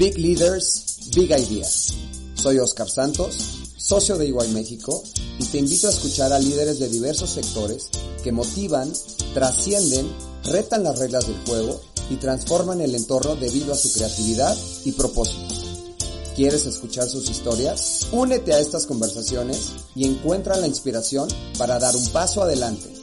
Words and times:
Big 0.00 0.16
Leaders, 0.16 1.10
Big 1.14 1.30
Ideas. 1.30 1.92
Soy 2.32 2.58
Oscar 2.58 2.88
Santos, 2.88 3.36
socio 3.76 4.16
de 4.16 4.28
Iguay 4.28 4.48
México, 4.48 5.02
y 5.38 5.44
te 5.44 5.58
invito 5.58 5.88
a 5.88 5.90
escuchar 5.90 6.32
a 6.32 6.38
líderes 6.38 6.78
de 6.78 6.88
diversos 6.88 7.28
sectores 7.28 7.90
que 8.24 8.32
motivan, 8.32 8.90
trascienden, 9.34 10.10
retan 10.44 10.84
las 10.84 10.98
reglas 10.98 11.26
del 11.26 11.36
juego 11.44 11.82
y 12.08 12.16
transforman 12.16 12.80
el 12.80 12.94
entorno 12.94 13.36
debido 13.36 13.74
a 13.74 13.76
su 13.76 13.92
creatividad 13.92 14.56
y 14.86 14.92
propósito. 14.92 15.54
¿Quieres 16.34 16.64
escuchar 16.64 17.06
sus 17.06 17.28
historias? 17.28 18.06
Únete 18.10 18.54
a 18.54 18.58
estas 18.58 18.86
conversaciones 18.86 19.72
y 19.94 20.06
encuentra 20.06 20.56
la 20.56 20.66
inspiración 20.66 21.28
para 21.58 21.78
dar 21.78 21.94
un 21.94 22.08
paso 22.08 22.42
adelante. 22.42 22.99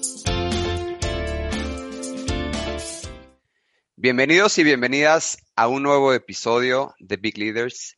Bienvenidos 3.99 4.59
y 4.59 4.63
bienvenidas 4.63 5.39
a 5.55 5.67
un 5.67 5.81
nuevo 5.81 6.13
episodio 6.13 6.93
de 6.99 7.17
Big 7.17 7.35
Leaders, 7.35 7.97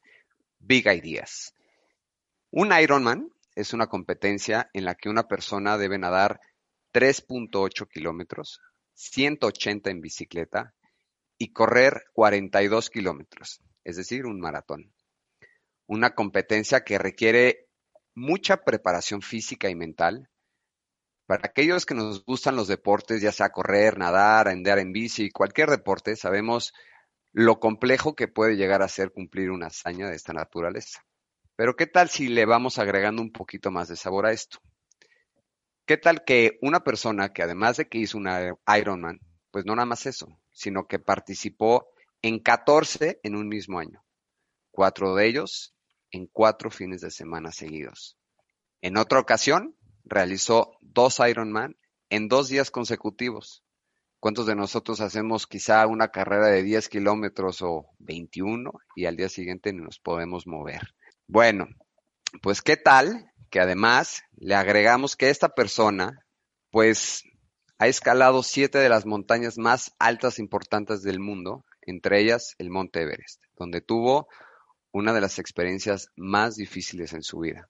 Big 0.58 0.88
Ideas. 0.88 1.53
Un 2.52 2.72
Ironman 2.72 3.30
es 3.53 3.73
una 3.73 3.88
competencia 3.88 4.70
en 4.72 4.85
la 4.85 4.95
que 4.95 5.09
una 5.09 5.27
persona 5.27 5.77
debe 5.77 5.98
nadar 5.98 6.39
3.8 6.94 7.89
kilómetros, 7.89 8.62
180 8.94 9.89
en 9.89 9.99
bicicleta 9.99 10.73
y 11.38 11.52
correr 11.52 12.05
42 12.13 12.89
kilómetros, 12.89 13.59
es 13.84 13.97
decir, 13.97 14.25
un 14.25 14.39
maratón. 14.39 14.94
Una 15.86 16.16
competencia 16.16 16.86
que 16.86 16.97
requiere 16.97 17.67
mucha 18.16 18.63
preparación 18.63 19.22
física 19.22 19.70
y 19.70 19.75
mental, 19.75 20.30
para 21.29 21.45
aquellos 21.45 21.85
que 21.85 21.93
nos 21.93 22.25
gustan 22.25 22.55
los 22.55 22.67
deportes, 22.67 23.21
ya 23.21 23.31
sea 23.31 23.51
correr, 23.51 23.99
nadar, 23.99 24.47
andar 24.47 24.79
en 24.79 24.91
bici, 24.91 25.29
cualquier 25.29 25.69
deporte, 25.69 26.15
sabemos 26.15 26.73
lo 27.33 27.59
complejo 27.59 28.15
que 28.15 28.27
puede 28.27 28.55
llegar 28.55 28.81
a 28.81 28.88
ser 28.88 29.11
cumplir 29.11 29.52
una 29.52 29.67
hazaña 29.67 30.09
de 30.09 30.15
esta 30.15 30.33
naturaleza. 30.33 31.05
Pero 31.55 31.75
¿qué 31.75 31.86
tal 31.86 32.09
si 32.09 32.30
le 32.30 32.45
vamos 32.45 32.80
agregando 32.80 33.21
un 33.21 33.31
poquito 33.31 33.69
más 33.69 33.89
de 33.89 33.95
sabor 33.95 34.25
a 34.25 34.31
esto? 34.31 34.58
¿Qué 35.86 35.97
tal 35.97 36.23
que 36.25 36.58
una 36.63 36.80
persona 36.83 37.31
que 37.31 37.43
además 37.43 37.77
de 37.77 37.88
que 37.88 37.99
hizo 37.99 38.17
una 38.17 38.55
Ironman, 38.80 39.19
pues 39.52 39.67
no 39.67 39.75
nada 39.75 39.86
más 39.86 40.08
eso, 40.08 40.41
sino 40.49 40.88
que 40.88 40.97
participó 40.97 41.91
en 42.23 42.39
14 42.39 43.19
en 43.21 43.36
un 43.36 43.47
mismo 43.47 43.77
año, 43.77 44.03
cuatro 44.71 45.14
de 45.14 45.27
ellos 45.27 45.75
en 46.09 46.25
cuatro 46.25 46.71
fines 46.71 47.02
de 47.02 47.11
semana 47.11 47.52
seguidos. 47.52 48.17
En 48.81 48.97
otra 48.97 49.19
ocasión, 49.19 49.75
realizó 50.09 50.77
dos 50.81 51.19
Ironman 51.19 51.77
en 52.09 52.27
dos 52.27 52.49
días 52.49 52.71
consecutivos. 52.71 53.63
¿Cuántos 54.19 54.45
de 54.47 54.55
nosotros 54.55 54.99
hacemos 54.99 55.47
quizá 55.47 55.88
una 55.88 56.09
carrera 56.09 56.47
de 56.47 56.63
10 56.63 56.89
kilómetros 56.89 57.61
o 57.61 57.85
21 57.99 58.71
y 58.95 59.05
al 59.05 59.15
día 59.15 59.30
siguiente 59.30 59.71
nos 59.71 59.99
podemos 59.99 60.45
mover? 60.45 60.93
Bueno, 61.27 61.67
pues 62.41 62.61
qué 62.61 62.75
tal 62.75 63.31
que 63.49 63.61
además 63.61 64.23
le 64.35 64.55
agregamos 64.55 65.15
que 65.15 65.30
esta 65.30 65.49
persona 65.49 66.25
pues 66.69 67.23
ha 67.77 67.87
escalado 67.87 68.43
siete 68.43 68.77
de 68.77 68.89
las 68.89 69.05
montañas 69.05 69.57
más 69.57 69.95
altas 69.99 70.37
e 70.37 70.41
importantes 70.41 71.02
del 71.02 71.19
mundo, 71.19 71.63
entre 71.81 72.19
ellas 72.19 72.55
el 72.57 72.69
Monte 72.69 73.02
Everest, 73.02 73.41
donde 73.57 73.80
tuvo 73.80 74.27
una 74.91 75.13
de 75.13 75.21
las 75.21 75.39
experiencias 75.39 76.09
más 76.17 76.55
difíciles 76.55 77.13
en 77.13 77.23
su 77.23 77.39
vida. 77.39 77.69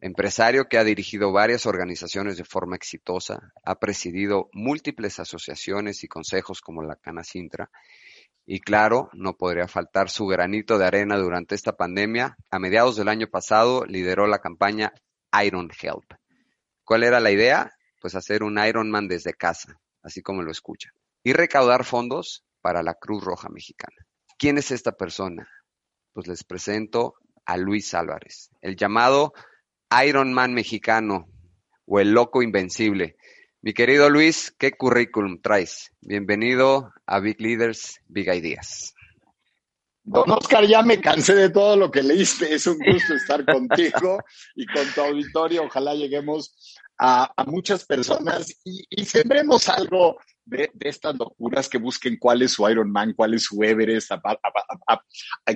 Empresario 0.00 0.68
que 0.68 0.76
ha 0.76 0.84
dirigido 0.84 1.32
varias 1.32 1.64
organizaciones 1.64 2.36
de 2.36 2.44
forma 2.44 2.76
exitosa, 2.76 3.52
ha 3.64 3.78
presidido 3.78 4.50
múltiples 4.52 5.18
asociaciones 5.18 6.04
y 6.04 6.08
consejos 6.08 6.60
como 6.60 6.82
la 6.82 6.96
Cana 6.96 7.24
Sintra. 7.24 7.70
Y 8.44 8.60
claro, 8.60 9.08
no 9.14 9.36
podría 9.36 9.68
faltar 9.68 10.10
su 10.10 10.26
granito 10.26 10.78
de 10.78 10.86
arena 10.86 11.16
durante 11.16 11.54
esta 11.54 11.76
pandemia. 11.76 12.36
A 12.50 12.58
mediados 12.58 12.96
del 12.96 13.08
año 13.08 13.26
pasado 13.28 13.86
lideró 13.86 14.26
la 14.26 14.38
campaña 14.38 14.92
Iron 15.44 15.70
Help. 15.80 16.12
¿Cuál 16.84 17.02
era 17.02 17.18
la 17.18 17.30
idea? 17.30 17.72
Pues 18.00 18.14
hacer 18.14 18.42
un 18.42 18.58
Ironman 18.58 19.08
desde 19.08 19.32
casa, 19.32 19.80
así 20.02 20.22
como 20.22 20.42
lo 20.42 20.50
escucha, 20.50 20.90
y 21.24 21.32
recaudar 21.32 21.84
fondos 21.84 22.44
para 22.60 22.82
la 22.82 22.94
Cruz 22.94 23.24
Roja 23.24 23.48
Mexicana. 23.48 24.06
¿Quién 24.38 24.58
es 24.58 24.70
esta 24.70 24.92
persona? 24.92 25.48
Pues 26.12 26.28
les 26.28 26.44
presento 26.44 27.14
a 27.46 27.56
Luis 27.56 27.94
Álvarez, 27.94 28.50
el 28.60 28.76
llamado 28.76 29.32
Iron 30.04 30.32
Man 30.32 30.52
mexicano 30.52 31.28
o 31.86 32.00
el 32.00 32.10
loco 32.10 32.42
invencible. 32.42 33.16
Mi 33.62 33.72
querido 33.72 34.10
Luis, 34.10 34.54
¿qué 34.58 34.72
currículum 34.72 35.40
traes? 35.40 35.92
Bienvenido 36.00 36.92
a 37.06 37.20
Big 37.20 37.40
Leaders, 37.40 38.00
Big 38.06 38.28
Ideas. 38.28 38.94
Don 40.02 40.30
Oscar, 40.30 40.64
ya 40.66 40.82
me 40.82 41.00
cansé 41.00 41.34
de 41.34 41.50
todo 41.50 41.76
lo 41.76 41.90
que 41.90 42.02
leíste. 42.02 42.54
Es 42.54 42.66
un 42.66 42.78
gusto 42.78 43.14
estar 43.14 43.44
contigo 43.44 44.18
y 44.54 44.66
con 44.66 44.86
tu 44.94 45.00
auditorio. 45.00 45.64
Ojalá 45.64 45.94
lleguemos 45.94 46.54
a, 46.98 47.32
muchas 47.46 47.84
personas 47.84 48.50
y, 48.64 48.84
y 48.90 49.04
sembremos 49.04 49.68
algo 49.68 50.16
de, 50.46 50.70
estas 50.80 51.16
locuras 51.16 51.68
que 51.68 51.78
busquen 51.78 52.16
cuál 52.18 52.42
es 52.42 52.52
su 52.52 52.68
Iron 52.68 52.90
Man, 52.90 53.12
cuál 53.14 53.34
es 53.34 53.44
su 53.44 53.62
Everest, 53.62 54.12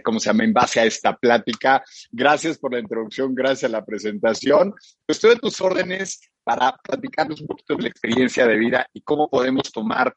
como 0.05 0.21
se 0.21 0.29
llama, 0.29 0.45
en 0.45 0.53
base 0.53 0.81
a 0.81 0.85
esta 0.85 1.17
plática. 1.17 1.83
Gracias 2.11 2.59
por 2.59 2.73
la 2.73 2.81
introducción, 2.81 3.35
gracias 3.35 3.71
a 3.71 3.73
la 3.73 3.85
presentación. 3.85 4.75
Estoy 5.07 5.33
a 5.33 5.37
tus 5.37 5.61
órdenes 5.61 6.21
para 6.43 6.77
platicarnos 6.77 7.41
un 7.41 7.47
poquito 7.47 7.77
de 7.77 7.85
la 7.85 7.89
experiencia 7.89 8.47
de 8.47 8.59
vida 8.59 8.87
y 8.93 9.01
cómo 9.03 9.31
podemos 9.31 9.71
tomar 9.73 10.13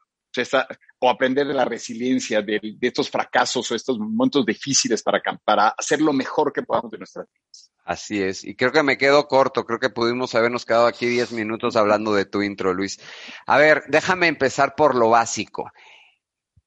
o 0.98 1.08
aprender 1.08 1.46
de 1.46 1.54
la 1.54 1.64
resiliencia 1.64 2.42
de, 2.42 2.60
estos 2.80 3.08
fracasos 3.08 3.70
o 3.70 3.74
estos 3.74 3.98
momentos 3.98 4.44
difíciles 4.44 5.02
para, 5.02 5.22
para 5.44 5.68
hacer 5.68 6.00
lo 6.00 6.12
mejor 6.12 6.52
que 6.52 6.62
podamos 6.62 6.90
de 6.90 6.98
nuestras 6.98 7.26
vidas. 7.32 7.73
Así 7.84 8.22
es, 8.22 8.44
y 8.44 8.56
creo 8.56 8.72
que 8.72 8.82
me 8.82 8.96
quedo 8.96 9.28
corto, 9.28 9.66
creo 9.66 9.78
que 9.78 9.90
pudimos 9.90 10.34
habernos 10.34 10.64
quedado 10.64 10.86
aquí 10.86 11.04
10 11.04 11.32
minutos 11.32 11.76
hablando 11.76 12.14
de 12.14 12.24
tu 12.24 12.42
intro, 12.42 12.72
Luis. 12.72 12.98
A 13.46 13.58
ver, 13.58 13.82
déjame 13.88 14.26
empezar 14.26 14.74
por 14.74 14.94
lo 14.94 15.10
básico. 15.10 15.70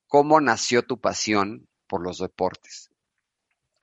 ¿Cómo 0.08 0.40
nació 0.40 0.84
tu 0.84 1.02
pasión 1.02 1.68
por 1.88 2.04
los 2.04 2.20
deportes? 2.20 2.92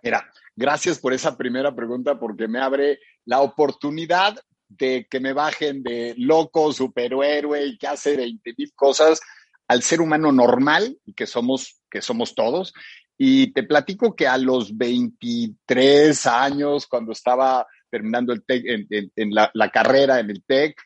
Mira, 0.00 0.31
gracias 0.55 1.00
por 1.00 1.12
esa 1.12 1.37
primera 1.37 1.75
pregunta 1.75 2.21
porque 2.21 2.47
me 2.47 2.61
abre 2.61 3.00
la 3.25 3.41
oportunidad 3.41 4.39
de 4.69 5.06
que 5.11 5.19
me 5.19 5.33
bajen 5.33 5.83
de 5.83 6.15
loco, 6.16 6.72
superhéroe 6.72 7.66
y 7.66 7.78
que 7.78 7.89
hace 7.89 8.16
20 8.16 8.55
mil 8.56 8.72
cosas 8.77 9.21
al 9.66 9.83
ser 9.83 10.01
humano 10.01 10.31
normal 10.31 10.99
que 11.16 11.27
somos, 11.27 11.81
que 11.91 12.01
somos 12.01 12.34
todos. 12.34 12.75
Y 13.17 13.53
te 13.53 13.63
platico 13.63 14.15
que 14.15 14.27
a 14.27 14.39
los 14.39 14.77
23 14.77 16.27
años, 16.27 16.87
cuando 16.87 17.13
estaba 17.13 17.67
terminando 17.91 18.33
el 18.33 18.45
en, 18.49 19.35
la, 19.35 19.71
carrera 19.71 20.19
en 20.19 20.31
el 20.31 20.43
TEC, 20.45 20.77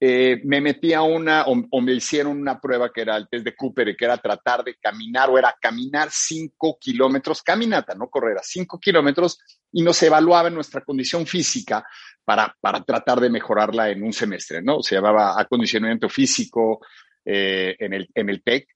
eh, 0.00 0.40
me 0.44 0.60
metí 0.60 0.92
a 0.92 1.02
una, 1.02 1.44
o, 1.44 1.80
me 1.80 1.92
hicieron 1.92 2.38
una 2.38 2.58
prueba 2.58 2.92
que 2.92 3.02
era 3.02 3.16
el 3.16 3.28
test 3.28 3.44
de 3.44 3.54
Cooper, 3.54 3.94
que 3.96 4.04
era 4.04 4.16
tratar 4.18 4.64
de 4.64 4.76
caminar, 4.76 5.30
o 5.30 5.38
era 5.38 5.54
caminar 5.60 6.08
5 6.10 6.78
kilómetros, 6.80 7.42
caminata, 7.42 7.94
no 7.94 8.08
correr 8.08 8.38
a 8.38 8.42
5 8.42 8.78
kilómetros, 8.80 9.38
y 9.72 9.82
nos 9.82 10.02
evaluaba 10.02 10.50
nuestra 10.50 10.80
condición 10.80 11.26
física 11.26 11.86
para, 12.24 12.54
para 12.60 12.82
tratar 12.82 13.20
de 13.20 13.30
mejorarla 13.30 13.90
en 13.90 14.02
un 14.02 14.12
semestre, 14.12 14.62
¿no? 14.62 14.82
Se 14.82 14.94
llamaba 14.94 15.38
acondicionamiento 15.38 16.08
físico, 16.08 16.80
eh, 17.26 17.74
en, 17.78 17.94
el, 17.94 18.10
en 18.14 18.28
el 18.28 18.42
TEC 18.42 18.68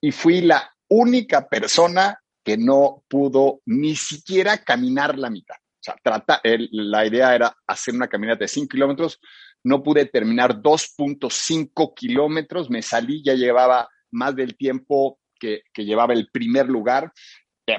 y 0.00 0.12
fui 0.12 0.40
la 0.40 0.70
única 0.86 1.48
persona 1.48 2.16
que 2.46 2.56
no 2.56 3.02
pudo 3.08 3.60
ni 3.66 3.96
siquiera 3.96 4.58
caminar 4.58 5.18
la 5.18 5.30
mitad. 5.30 5.56
O 5.56 5.80
sea, 5.80 5.96
trata, 6.00 6.40
la 6.44 7.04
idea 7.04 7.34
era 7.34 7.56
hacer 7.66 7.92
una 7.92 8.06
caminata 8.06 8.44
de 8.44 8.48
5 8.48 8.68
kilómetros, 8.68 9.20
no 9.64 9.82
pude 9.82 10.06
terminar 10.06 10.62
2.5 10.62 11.92
kilómetros, 11.96 12.70
me 12.70 12.82
salí, 12.82 13.20
ya 13.24 13.34
llevaba 13.34 13.88
más 14.12 14.36
del 14.36 14.56
tiempo 14.56 15.18
que, 15.40 15.62
que 15.72 15.84
llevaba 15.84 16.14
el 16.14 16.28
primer 16.30 16.68
lugar. 16.68 17.12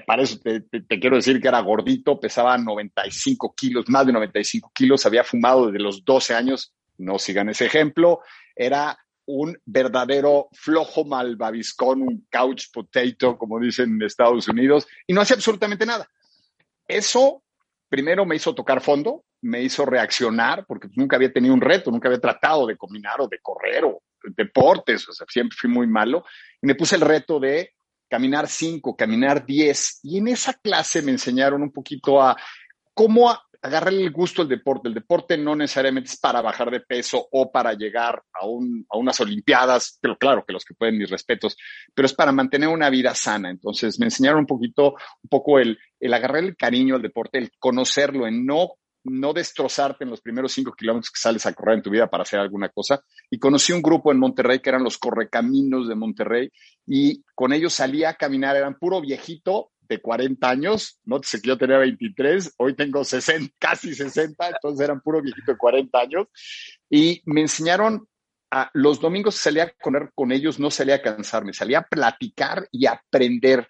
Para 0.05 0.23
eso 0.23 0.37
te, 0.37 0.59
te, 0.59 0.99
quiero 0.99 1.15
decir 1.15 1.39
que 1.39 1.47
era 1.47 1.61
gordito, 1.61 2.19
pesaba 2.19 2.57
95 2.57 3.55
kilos, 3.55 3.85
más 3.87 4.05
de 4.05 4.11
95 4.11 4.69
kilos, 4.75 5.05
había 5.05 5.23
fumado 5.23 5.67
desde 5.67 5.79
los 5.79 6.03
12 6.03 6.35
años, 6.35 6.73
no 6.97 7.17
sigan 7.19 7.47
ese 7.47 7.67
ejemplo, 7.67 8.19
era 8.53 8.97
un 9.27 9.57
verdadero 9.65 10.47
flojo 10.53 11.05
malvaviscón, 11.05 12.01
un 12.01 12.27
couch 12.31 12.65
potato, 12.73 13.37
como 13.37 13.59
dicen 13.59 13.95
en 13.95 14.01
Estados 14.03 14.47
Unidos, 14.47 14.87
y 15.05 15.13
no 15.13 15.21
hacía 15.21 15.35
absolutamente 15.35 15.85
nada. 15.85 16.09
Eso 16.87 17.43
primero 17.89 18.25
me 18.25 18.37
hizo 18.37 18.55
tocar 18.55 18.81
fondo, 18.81 19.25
me 19.41 19.61
hizo 19.61 19.85
reaccionar, 19.85 20.65
porque 20.65 20.87
nunca 20.95 21.17
había 21.17 21.31
tenido 21.31 21.53
un 21.53 21.61
reto, 21.61 21.91
nunca 21.91 22.07
había 22.07 22.21
tratado 22.21 22.65
de 22.65 22.77
combinar 22.77 23.21
o 23.21 23.27
de 23.27 23.39
correr 23.39 23.85
o 23.85 24.01
deportes, 24.35 25.07
o 25.07 25.13
sea, 25.13 25.27
siempre 25.29 25.57
fui 25.59 25.69
muy 25.69 25.87
malo, 25.87 26.25
y 26.61 26.67
me 26.67 26.75
puse 26.75 26.95
el 26.95 27.01
reto 27.01 27.39
de 27.39 27.73
caminar 28.09 28.47
cinco, 28.47 28.95
caminar 28.95 29.45
diez, 29.45 29.99
y 30.03 30.17
en 30.17 30.29
esa 30.29 30.53
clase 30.53 31.01
me 31.01 31.11
enseñaron 31.11 31.61
un 31.61 31.71
poquito 31.71 32.21
a 32.21 32.35
cómo 32.93 33.29
agarré 33.67 33.91
el 33.91 34.11
gusto 34.11 34.41
al 34.41 34.47
deporte. 34.47 34.87
El 34.87 34.93
deporte 34.93 35.37
no 35.37 35.55
necesariamente 35.55 36.09
es 36.09 36.19
para 36.19 36.41
bajar 36.41 36.71
de 36.71 36.79
peso 36.79 37.27
o 37.31 37.51
para 37.51 37.73
llegar 37.73 38.23
a, 38.33 38.45
a 38.45 38.97
unas 38.97 39.19
Olimpiadas, 39.19 39.97
pero 40.01 40.17
claro 40.17 40.43
que 40.45 40.53
los 40.53 40.65
que 40.65 40.73
pueden, 40.73 40.97
mis 40.97 41.09
respetos, 41.09 41.55
pero 41.93 42.05
es 42.05 42.13
para 42.13 42.31
mantener 42.31 42.69
una 42.69 42.89
vida 42.89 43.13
sana. 43.13 43.49
Entonces 43.49 43.99
me 43.99 44.05
enseñaron 44.05 44.39
un 44.39 44.45
poquito, 44.45 44.93
un 45.21 45.29
poco 45.29 45.59
el, 45.59 45.77
el 45.99 46.13
agarrar 46.13 46.43
el 46.43 46.55
cariño 46.55 46.95
al 46.95 47.01
deporte, 47.01 47.37
el 47.37 47.51
conocerlo, 47.59 48.27
en 48.27 48.45
no 48.45 48.73
no 49.09 49.33
destrozarte 49.33 50.03
en 50.03 50.09
los 50.09 50.21
primeros 50.21 50.51
cinco 50.51 50.73
kilómetros 50.73 51.11
que 51.11 51.19
sales 51.19 51.45
a 51.45 51.53
correr 51.53 51.77
en 51.77 51.81
tu 51.81 51.89
vida 51.89 52.09
para 52.09 52.23
hacer 52.23 52.39
alguna 52.39 52.69
cosa. 52.69 53.01
Y 53.29 53.39
conocí 53.39 53.73
un 53.73 53.81
grupo 53.81 54.11
en 54.11 54.19
Monterrey 54.19 54.59
que 54.59 54.69
eran 54.69 54.83
los 54.83 54.97
Correcaminos 54.97 55.87
de 55.87 55.95
Monterrey 55.95 56.51
y 56.85 57.23
con 57.33 57.53
ellos 57.53 57.73
salía 57.73 58.09
a 58.09 58.15
caminar, 58.15 58.55
eran 58.55 58.77
puro 58.77 59.01
viejito, 59.01 59.71
de 59.87 60.01
40 60.01 60.49
años, 60.49 60.99
no 61.05 61.21
sé 61.23 61.41
que 61.41 61.49
yo 61.49 61.57
tenía 61.57 61.77
23, 61.77 62.53
hoy 62.57 62.75
tengo 62.75 63.03
60, 63.03 63.53
casi 63.59 63.93
60, 63.93 64.49
entonces 64.49 64.83
eran 64.83 65.01
puro 65.01 65.21
viejito 65.21 65.51
de 65.51 65.57
40 65.57 65.99
años, 65.99 66.27
y 66.89 67.21
me 67.25 67.41
enseñaron, 67.41 68.07
a, 68.51 68.69
los 68.73 68.99
domingos 68.99 69.35
salía 69.35 69.63
a 69.63 69.71
correr 69.81 70.11
con 70.15 70.31
ellos, 70.31 70.59
no 70.59 70.71
salía 70.71 70.95
a 70.95 71.01
cansarme, 71.01 71.53
salía 71.53 71.79
a 71.79 71.87
platicar 71.87 72.67
y 72.71 72.85
aprender. 72.85 73.67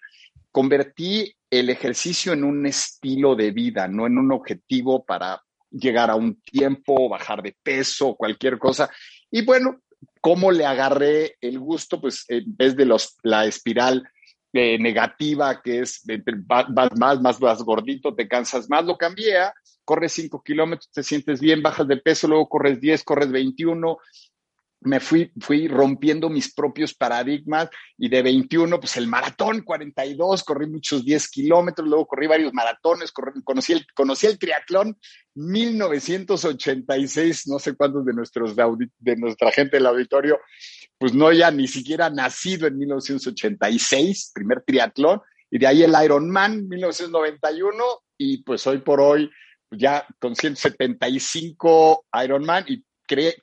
Convertí 0.52 1.34
el 1.50 1.70
ejercicio 1.70 2.32
en 2.32 2.44
un 2.44 2.66
estilo 2.66 3.34
de 3.34 3.50
vida, 3.50 3.88
no 3.88 4.06
en 4.06 4.18
un 4.18 4.32
objetivo 4.32 5.04
para 5.04 5.42
llegar 5.70 6.10
a 6.10 6.16
un 6.16 6.40
tiempo, 6.42 7.08
bajar 7.08 7.42
de 7.42 7.56
peso, 7.62 8.14
cualquier 8.14 8.58
cosa. 8.58 8.90
Y 9.30 9.44
bueno, 9.44 9.80
¿cómo 10.20 10.50
le 10.50 10.64
agarré 10.64 11.36
el 11.40 11.58
gusto? 11.58 12.00
Pues 12.00 12.24
en 12.28 12.56
vez 12.56 12.76
de 12.76 12.84
los, 12.84 13.16
la 13.22 13.46
espiral 13.46 14.08
negativa, 14.52 15.60
que 15.62 15.80
es 15.80 16.02
vas 16.46 16.90
más, 16.96 17.20
más, 17.20 17.40
más 17.40 17.62
gordito, 17.62 18.14
te 18.14 18.26
cansas 18.26 18.68
más, 18.68 18.84
lo 18.84 18.96
cambié 18.96 19.36
corres 19.88 20.12
5 20.12 20.42
kilómetros, 20.42 20.90
te 20.92 21.02
sientes 21.02 21.40
bien, 21.40 21.62
bajas 21.62 21.88
de 21.88 21.96
peso, 21.96 22.28
luego 22.28 22.46
corres 22.46 22.78
10, 22.78 23.04
corres 23.04 23.32
21, 23.32 23.96
me 24.80 25.00
fui, 25.00 25.32
fui 25.40 25.66
rompiendo 25.66 26.28
mis 26.28 26.54
propios 26.54 26.92
paradigmas 26.92 27.70
y 27.96 28.10
de 28.10 28.20
21, 28.20 28.78
pues 28.78 28.98
el 28.98 29.06
maratón 29.06 29.62
42, 29.62 30.44
corrí 30.44 30.66
muchos 30.66 31.06
10 31.06 31.30
kilómetros, 31.30 31.88
luego 31.88 32.06
corrí 32.06 32.26
varios 32.26 32.52
maratones, 32.52 33.10
conocí, 33.42 33.72
el, 33.72 33.86
conocí 33.94 34.26
el 34.26 34.38
triatlón 34.38 34.94
1986, 35.34 37.48
no 37.48 37.58
sé 37.58 37.74
cuántos 37.74 38.04
de, 38.04 38.12
nuestros, 38.12 38.54
de 38.54 39.16
nuestra 39.16 39.50
gente 39.52 39.78
del 39.78 39.86
auditorio, 39.86 40.38
pues 40.98 41.14
no 41.14 41.32
ya 41.32 41.50
ni 41.50 41.68
siquiera 41.68 42.10
nacido 42.10 42.66
en 42.66 42.76
1986, 42.76 44.32
primer 44.34 44.62
triatlón, 44.62 45.20
y 45.50 45.58
de 45.58 45.66
ahí 45.66 45.82
el 45.82 45.94
Ironman 46.04 46.68
1991, 46.68 47.84
y 48.18 48.42
pues 48.42 48.66
hoy 48.66 48.78
por 48.78 49.00
hoy 49.00 49.30
ya 49.70 50.06
con 50.18 50.34
175 50.34 52.06
Ironman 52.24 52.64
y 52.66 52.84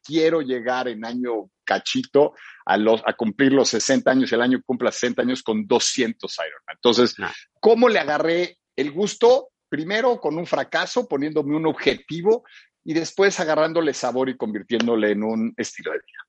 quiero 0.04 0.42
llegar 0.42 0.88
en 0.88 1.06
año 1.06 1.50
cachito 1.64 2.34
a, 2.66 2.78
los, 2.78 3.02
a 3.06 3.14
cumplir 3.14 3.52
los 3.52 3.70
60 3.70 4.12
años, 4.12 4.32
el 4.32 4.42
año 4.42 4.62
cumpla 4.66 4.92
60 4.92 5.22
años 5.22 5.42
con 5.42 5.66
200 5.66 6.34
Ironman. 6.34 6.76
Entonces, 6.76 7.16
ah. 7.20 7.34
¿cómo 7.60 7.90
le 7.90 8.00
agarré 8.00 8.60
el 8.76 8.92
gusto? 8.92 9.50
Primero 9.70 10.20
con 10.20 10.38
un 10.38 10.46
fracaso, 10.46 11.08
poniéndome 11.08 11.56
un 11.56 11.66
objetivo 11.66 12.44
y 12.84 12.94
después 12.94 13.40
agarrándole 13.40 13.94
sabor 13.94 14.30
y 14.30 14.38
convirtiéndole 14.38 15.12
en 15.12 15.24
un 15.24 15.54
estilo 15.58 15.92
de 15.92 15.98
vida. 15.98 16.25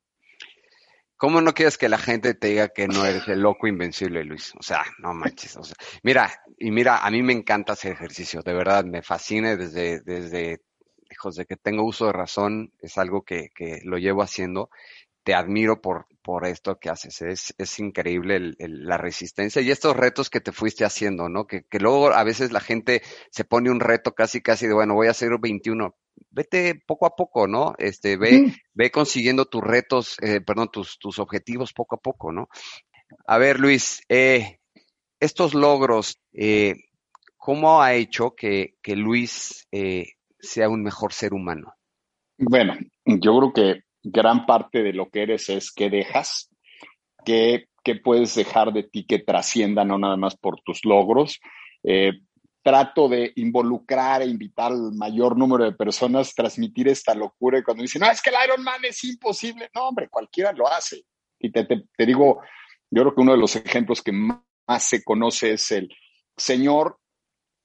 ¿Cómo 1.16 1.40
no 1.40 1.54
quieres 1.54 1.78
que 1.78 1.88
la 1.88 1.98
gente 1.98 2.34
te 2.34 2.48
diga 2.48 2.68
que 2.68 2.88
no 2.88 3.04
eres 3.06 3.26
el 3.28 3.40
loco 3.40 3.66
invencible, 3.66 4.22
Luis? 4.24 4.52
O 4.58 4.62
sea, 4.62 4.84
no 4.98 5.14
manches. 5.14 5.56
O 5.56 5.64
sea, 5.64 5.76
mira, 6.02 6.30
y 6.58 6.70
mira, 6.70 6.98
a 6.98 7.10
mí 7.10 7.22
me 7.22 7.32
encanta 7.32 7.72
hacer 7.72 7.92
ejercicio, 7.92 8.42
de 8.42 8.52
verdad, 8.52 8.84
me 8.84 9.02
fascina 9.02 9.56
desde, 9.56 10.00
desde 10.00 10.60
hijos 11.10 11.36
de 11.36 11.46
que 11.46 11.56
tengo 11.56 11.84
uso 11.84 12.06
de 12.06 12.12
razón, 12.12 12.72
es 12.80 12.98
algo 12.98 13.22
que, 13.22 13.48
que 13.54 13.80
lo 13.84 13.96
llevo 13.98 14.22
haciendo. 14.22 14.68
Te 15.24 15.34
admiro 15.34 15.80
por, 15.80 16.06
por 16.22 16.46
esto 16.46 16.78
que 16.78 16.90
haces. 16.90 17.22
Es, 17.22 17.54
es 17.56 17.78
increíble 17.78 18.54
la 18.58 18.98
resistencia 18.98 19.62
y 19.62 19.70
estos 19.70 19.96
retos 19.96 20.30
que 20.30 20.40
te 20.40 20.52
fuiste 20.52 20.84
haciendo, 20.84 21.28
¿no? 21.28 21.46
Que, 21.46 21.64
que 21.64 21.80
luego 21.80 22.12
a 22.12 22.24
veces 22.24 22.52
la 22.52 22.60
gente 22.60 23.02
se 23.30 23.44
pone 23.44 23.70
un 23.70 23.80
reto 23.80 24.14
casi, 24.14 24.40
casi 24.42 24.66
de, 24.66 24.74
bueno, 24.74 24.94
voy 24.94 25.08
a 25.08 25.12
hacer 25.12 25.30
21. 25.40 25.94
Vete 26.30 26.80
poco 26.86 27.06
a 27.06 27.16
poco, 27.16 27.46
¿no? 27.46 27.74
Este, 27.78 28.16
ve, 28.16 28.54
ve 28.74 28.90
consiguiendo 28.90 29.46
tus 29.46 29.62
retos, 29.62 30.16
eh, 30.22 30.40
perdón, 30.40 30.68
tus, 30.72 30.98
tus 30.98 31.18
objetivos 31.18 31.72
poco 31.72 31.96
a 31.96 31.98
poco, 31.98 32.32
¿no? 32.32 32.48
A 33.26 33.38
ver, 33.38 33.60
Luis, 33.60 34.02
eh, 34.08 34.58
estos 35.20 35.54
logros, 35.54 36.20
eh, 36.32 36.74
¿cómo 37.36 37.82
ha 37.82 37.94
hecho 37.94 38.34
que, 38.34 38.74
que 38.82 38.96
Luis 38.96 39.66
sea 40.38 40.68
un 40.68 40.82
mejor 40.82 41.12
ser 41.12 41.32
humano? 41.32 41.74
Bueno, 42.38 42.74
yo 43.04 43.38
creo 43.38 43.52
que 43.52 43.80
gran 44.02 44.46
parte 44.46 44.82
de 44.82 44.92
lo 44.92 45.08
que 45.08 45.22
eres 45.22 45.48
es 45.48 45.72
que 45.72 45.90
dejas, 45.90 46.50
que, 47.24 47.66
que 47.82 47.96
puedes 47.96 48.34
dejar 48.34 48.72
de 48.72 48.84
ti 48.84 49.06
que 49.06 49.18
trascienda 49.18 49.84
no 49.84 49.98
nada 49.98 50.16
más 50.16 50.36
por 50.36 50.60
tus 50.62 50.84
logros. 50.84 51.40
Eh, 51.82 52.12
trato 52.66 53.08
de 53.08 53.32
involucrar 53.36 54.22
e 54.22 54.26
invitar 54.26 54.72
al 54.72 54.92
mayor 54.92 55.38
número 55.38 55.62
de 55.62 55.70
personas, 55.70 56.34
transmitir 56.34 56.88
esta 56.88 57.14
locura 57.14 57.60
y 57.60 57.62
cuando 57.62 57.82
dicen, 57.82 58.00
no, 58.00 58.10
es 58.10 58.20
que 58.20 58.30
el 58.30 58.36
Iron 58.44 58.64
Man 58.64 58.84
es 58.84 59.04
imposible. 59.04 59.70
No, 59.72 59.86
hombre, 59.86 60.08
cualquiera 60.08 60.50
lo 60.50 60.66
hace. 60.66 61.04
Y 61.38 61.52
te, 61.52 61.64
te, 61.64 61.84
te 61.96 62.04
digo, 62.04 62.40
yo 62.90 63.02
creo 63.02 63.14
que 63.14 63.20
uno 63.20 63.30
de 63.30 63.38
los 63.38 63.54
ejemplos 63.54 64.02
que 64.02 64.10
más 64.10 64.40
se 64.80 65.04
conoce 65.04 65.52
es 65.52 65.70
el 65.70 65.88
señor 66.36 66.98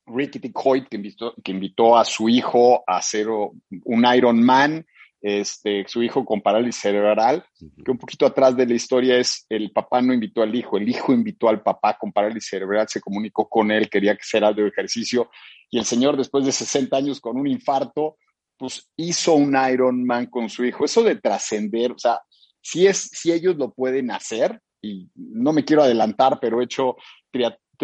Ricky 0.06 0.40
Ticoit, 0.40 0.88
que 0.88 0.98
invitó, 0.98 1.34
que 1.44 1.52
invitó 1.52 1.98
a 1.98 2.06
su 2.06 2.30
hijo 2.30 2.84
a 2.86 2.98
hacer 2.98 3.28
un 3.28 4.06
Iron 4.16 4.44
Man, 4.44 4.86
este, 5.22 5.86
su 5.88 6.02
hijo 6.02 6.26
con 6.26 6.42
parálisis 6.42 6.82
cerebral, 6.82 7.46
que 7.84 7.92
un 7.92 7.98
poquito 7.98 8.26
atrás 8.26 8.56
de 8.56 8.66
la 8.66 8.74
historia 8.74 9.18
es 9.18 9.46
el 9.50 9.72
papá 9.72 10.02
no 10.02 10.14
invitó 10.14 10.42
al 10.42 10.54
hijo, 10.56 10.78
el 10.78 10.90
hijo 10.90 11.14
invitó 11.14 11.48
al 11.48 11.62
papá 11.62 11.98
con 11.98 12.12
parálisis 12.12 12.50
cerebral, 12.50 12.88
se 12.90 13.02
comunicó 13.02 13.48
con 13.48 13.72
él, 13.72 13.90
quería 13.90 14.16
que 14.16 14.22
hiciera 14.24 14.48
algo 14.48 14.64
de 14.64 14.70
ejercicio, 14.70 15.30
y 15.70 15.78
el 15.78 15.86
señor 15.86 16.18
después 16.18 16.46
de 16.46 16.52
60 16.52 16.98
años 16.98 17.22
con 17.22 17.38
un 17.38 17.48
infarto, 17.48 18.18
pues 18.58 18.92
hizo 18.98 19.34
un 19.34 19.56
Iron 19.72 20.04
Man 20.06 20.28
con 20.28 20.50
su 20.50 20.66
hijo. 20.66 20.86
Eso 20.86 21.02
de 21.04 21.16
trascender, 21.16 21.92
o 21.94 21.98
sea, 21.98 22.20
si, 22.62 22.86
es, 22.86 23.10
si 23.12 23.32
ellos 23.32 23.56
lo 23.58 23.74
pueden 23.74 24.12
hacer, 24.12 24.60
y 24.82 25.10
no 25.16 25.54
me 25.54 25.64
quiero 25.64 25.84
adelantar, 25.84 26.40
pero 26.42 26.60
he 26.60 26.66
hecho 26.66 26.96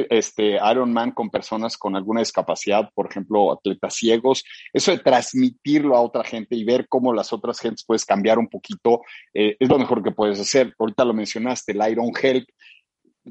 este 0.09 0.59
Man 0.85 1.11
con 1.11 1.29
personas 1.29 1.77
con 1.77 1.95
alguna 1.95 2.21
discapacidad, 2.21 2.89
por 2.93 3.09
ejemplo, 3.09 3.51
atletas 3.51 3.95
ciegos, 3.95 4.43
eso 4.73 4.91
de 4.91 4.99
transmitirlo 4.99 5.95
a 5.95 6.01
otra 6.01 6.23
gente 6.23 6.55
y 6.55 6.63
ver 6.63 6.87
cómo 6.87 7.13
las 7.13 7.33
otras 7.33 7.59
gentes 7.59 7.83
puedes 7.85 8.05
cambiar 8.05 8.39
un 8.39 8.47
poquito, 8.47 9.01
eh, 9.33 9.55
es 9.59 9.69
lo 9.69 9.79
mejor 9.79 10.03
que 10.03 10.11
puedes 10.11 10.39
hacer. 10.39 10.73
Ahorita 10.77 11.05
lo 11.05 11.13
mencionaste, 11.13 11.71
el 11.71 11.91
Iron 11.91 12.11
Help. 12.21 12.47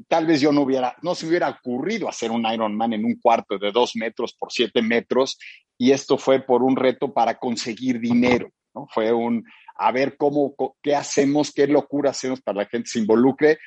Tal 0.07 0.27
vez 0.27 0.41
yo 0.41 0.51
no 0.51 0.61
hubiera, 0.61 0.95
no 1.01 1.15
se 1.15 1.27
hubiera 1.27 1.49
ocurrido 1.49 2.07
hacer 2.07 2.29
un 2.31 2.41
Man 2.41 2.93
en 2.93 3.05
un 3.05 3.19
cuarto 3.19 3.57
de 3.57 3.71
dos 3.71 3.95
metros 3.95 4.35
por 4.37 4.51
siete 4.51 4.81
metros, 4.81 5.37
y 5.77 5.91
esto 5.91 6.17
fue 6.17 6.41
por 6.41 6.63
un 6.63 6.75
reto 6.75 7.13
para 7.13 7.37
conseguir 7.37 7.99
dinero, 7.99 8.49
¿no? 8.73 8.87
Fue 8.91 9.11
un, 9.13 9.43
a 9.77 9.91
ver 9.91 10.17
cómo, 10.17 10.55
qué 10.81 10.95
hacemos, 10.95 11.51
qué 11.51 11.67
locura 11.67 12.11
hacemos 12.11 12.41
para 12.41 12.59
que 12.59 12.63
la 12.63 12.69
gente 12.69 12.89
se 12.89 12.99
involucre 12.99 13.59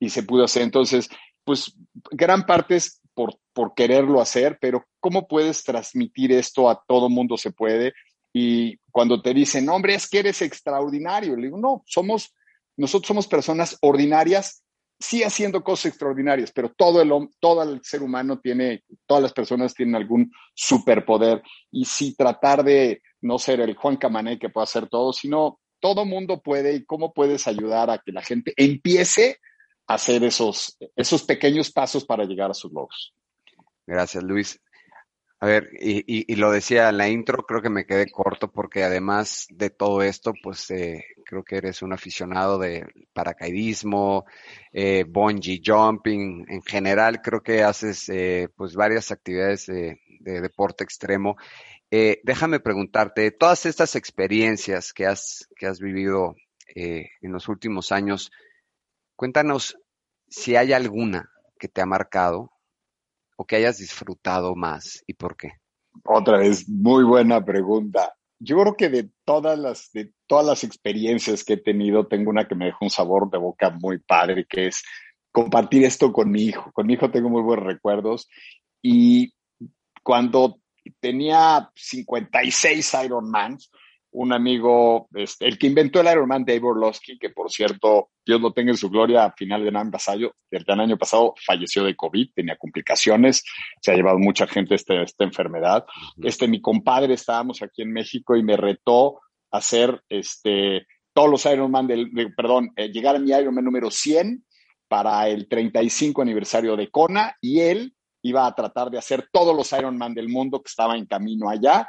y 0.00 0.08
se 0.08 0.22
pudo 0.22 0.44
hacer. 0.44 0.62
Entonces, 0.62 1.08
pues 1.48 1.74
gran 2.10 2.44
parte 2.44 2.76
es 2.76 3.00
por, 3.14 3.38
por 3.54 3.72
quererlo 3.72 4.20
hacer, 4.20 4.58
pero 4.60 4.84
¿cómo 5.00 5.26
puedes 5.26 5.64
transmitir 5.64 6.30
esto 6.30 6.68
a 6.68 6.84
todo 6.86 7.08
mundo 7.08 7.38
se 7.38 7.52
puede? 7.52 7.94
Y 8.34 8.76
cuando 8.92 9.22
te 9.22 9.32
dicen, 9.32 9.66
hombre, 9.70 9.94
es 9.94 10.10
que 10.10 10.18
eres 10.18 10.42
extraordinario, 10.42 11.34
le 11.36 11.46
digo, 11.46 11.56
no, 11.56 11.84
somos, 11.86 12.34
nosotros 12.76 13.08
somos 13.08 13.26
personas 13.26 13.78
ordinarias, 13.80 14.62
sí 15.00 15.22
haciendo 15.22 15.64
cosas 15.64 15.86
extraordinarias, 15.86 16.52
pero 16.52 16.70
todo 16.76 17.00
el, 17.00 17.10
todo 17.40 17.62
el 17.62 17.80
ser 17.82 18.02
humano 18.02 18.38
tiene, 18.40 18.84
todas 19.06 19.22
las 19.22 19.32
personas 19.32 19.72
tienen 19.72 19.94
algún 19.94 20.30
superpoder. 20.54 21.42
Y 21.70 21.86
si 21.86 22.14
tratar 22.14 22.62
de 22.62 23.00
no 23.22 23.38
ser 23.38 23.62
el 23.62 23.74
Juan 23.74 23.96
Camané 23.96 24.38
que 24.38 24.50
puede 24.50 24.64
hacer 24.64 24.86
todo, 24.86 25.14
sino 25.14 25.60
todo 25.80 26.04
mundo 26.04 26.42
puede 26.42 26.74
y 26.74 26.84
cómo 26.84 27.14
puedes 27.14 27.48
ayudar 27.48 27.88
a 27.88 28.02
que 28.04 28.12
la 28.12 28.20
gente 28.20 28.52
empiece 28.54 29.38
hacer 29.88 30.22
esos, 30.22 30.78
esos 30.94 31.22
pequeños 31.24 31.70
pasos 31.70 32.04
para 32.04 32.24
llegar 32.24 32.50
a 32.50 32.54
sus 32.54 32.72
logros. 32.72 33.12
Gracias, 33.86 34.22
Luis. 34.22 34.60
A 35.40 35.46
ver, 35.46 35.70
y, 35.80 36.34
lo 36.34 36.50
decía 36.50 36.88
en 36.88 36.98
la 36.98 37.08
intro, 37.08 37.44
creo 37.44 37.62
que 37.62 37.70
me 37.70 37.86
quedé 37.86 38.10
corto 38.10 38.50
porque 38.50 38.82
además 38.82 39.46
de 39.50 39.70
todo 39.70 40.02
esto, 40.02 40.32
pues 40.42 40.68
eh, 40.72 41.04
creo 41.24 41.44
que 41.44 41.56
eres 41.56 41.80
un 41.82 41.92
aficionado 41.92 42.58
de 42.58 42.84
paracaidismo, 43.12 44.26
eh, 44.72 45.04
bungee 45.08 45.62
jumping, 45.64 46.44
en 46.48 46.62
general 46.62 47.22
creo 47.22 47.40
que 47.40 47.62
haces 47.62 48.08
eh, 48.08 48.48
pues 48.56 48.74
varias 48.74 49.12
actividades 49.12 49.66
de, 49.66 50.00
de 50.20 50.40
deporte 50.40 50.84
extremo. 50.84 51.36
Eh, 51.90 52.20
déjame 52.22 52.60
preguntarte, 52.60 53.30
todas 53.30 53.64
estas 53.64 53.96
experiencias 53.96 54.92
que 54.92 55.06
has, 55.06 55.48
que 55.56 55.66
has 55.66 55.80
vivido 55.80 56.36
eh, 56.74 57.10
en 57.22 57.32
los 57.32 57.48
últimos 57.48 57.92
años, 57.92 58.30
Cuéntanos 59.18 59.76
si 60.28 60.54
hay 60.54 60.72
alguna 60.72 61.28
que 61.58 61.66
te 61.66 61.80
ha 61.80 61.86
marcado 61.86 62.52
o 63.36 63.44
que 63.44 63.56
hayas 63.56 63.78
disfrutado 63.78 64.54
más 64.54 65.02
y 65.08 65.14
por 65.14 65.36
qué. 65.36 65.54
Otra 66.04 66.38
vez, 66.38 66.68
muy 66.68 67.02
buena 67.02 67.44
pregunta. 67.44 68.14
Yo 68.38 68.58
creo 68.58 68.76
que 68.76 68.88
de 68.88 69.10
todas 69.24 69.58
las, 69.58 69.90
de 69.90 70.12
todas 70.28 70.46
las 70.46 70.62
experiencias 70.62 71.42
que 71.42 71.54
he 71.54 71.56
tenido, 71.56 72.06
tengo 72.06 72.30
una 72.30 72.46
que 72.46 72.54
me 72.54 72.66
dejó 72.66 72.84
un 72.84 72.90
sabor 72.90 73.28
de 73.28 73.38
boca 73.38 73.70
muy 73.70 73.98
padre, 73.98 74.46
que 74.48 74.68
es 74.68 74.84
compartir 75.32 75.82
esto 75.82 76.12
con 76.12 76.30
mi 76.30 76.42
hijo. 76.42 76.70
Con 76.70 76.86
mi 76.86 76.92
hijo 76.92 77.10
tengo 77.10 77.28
muy 77.28 77.42
buenos 77.42 77.66
recuerdos 77.66 78.28
y 78.80 79.32
cuando 80.04 80.60
tenía 81.00 81.72
56 81.74 82.96
Ironmans, 83.04 83.68
un 84.12 84.32
amigo, 84.32 85.08
este, 85.14 85.46
el 85.48 85.58
que 85.58 85.66
inventó 85.66 86.00
el 86.00 86.06
Ironman, 86.06 86.44
Dave 86.44 86.62
Orlowski, 86.62 87.18
que 87.18 87.30
por 87.30 87.50
cierto, 87.50 88.10
Dios 88.28 88.42
lo 88.42 88.52
tenga 88.52 88.72
en 88.72 88.76
su 88.76 88.90
gloria, 88.90 89.24
a 89.24 89.32
final 89.32 89.64
del 89.64 89.74
año 89.74 89.90
pasado, 89.90 90.34
del 90.50 90.80
año 90.80 90.98
pasado 90.98 91.32
falleció 91.42 91.82
de 91.82 91.96
COVID, 91.96 92.32
tenía 92.34 92.58
complicaciones, 92.58 93.42
se 93.80 93.90
ha 93.90 93.94
llevado 93.96 94.18
mucha 94.18 94.46
gente 94.46 94.74
este, 94.74 95.02
esta 95.02 95.24
enfermedad. 95.24 95.86
Este, 96.22 96.46
mi 96.46 96.60
compadre, 96.60 97.14
estábamos 97.14 97.62
aquí 97.62 97.80
en 97.80 97.90
México 97.90 98.36
y 98.36 98.42
me 98.42 98.58
retó 98.58 99.22
a 99.50 99.56
hacer 99.56 100.02
este, 100.10 100.86
todos 101.14 101.30
los 101.30 101.46
Ironman, 101.46 101.86
del, 101.86 102.10
perdón, 102.36 102.70
eh, 102.76 102.90
llegar 102.90 103.16
a 103.16 103.18
mi 103.18 103.30
Ironman 103.30 103.64
número 103.64 103.90
100 103.90 104.44
para 104.88 105.26
el 105.30 105.48
35 105.48 106.20
aniversario 106.20 106.76
de 106.76 106.90
Kona 106.90 107.34
y 107.40 107.60
él 107.60 107.94
iba 108.20 108.46
a 108.46 108.54
tratar 108.54 108.90
de 108.90 108.98
hacer 108.98 109.26
todos 109.32 109.56
los 109.56 109.72
Ironman 109.72 110.12
del 110.12 110.28
mundo 110.28 110.60
que 110.62 110.68
estaba 110.68 110.98
en 110.98 111.06
camino 111.06 111.48
allá. 111.48 111.88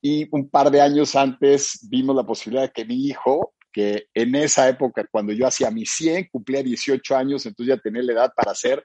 Y 0.00 0.28
un 0.30 0.48
par 0.48 0.70
de 0.70 0.82
años 0.82 1.16
antes 1.16 1.84
vimos 1.90 2.14
la 2.14 2.22
posibilidad 2.22 2.62
de 2.62 2.70
que 2.70 2.84
mi 2.84 3.06
hijo, 3.06 3.54
que 3.72 4.06
en 4.14 4.34
esa 4.34 4.68
época, 4.68 5.06
cuando 5.10 5.32
yo 5.32 5.46
hacía 5.46 5.70
mi 5.70 5.86
100, 5.86 6.28
cumplía 6.30 6.62
18 6.62 7.16
años, 7.16 7.46
entonces 7.46 7.76
ya 7.76 7.82
tenía 7.82 8.02
la 8.02 8.12
edad 8.12 8.32
para 8.34 8.52
hacer 8.52 8.84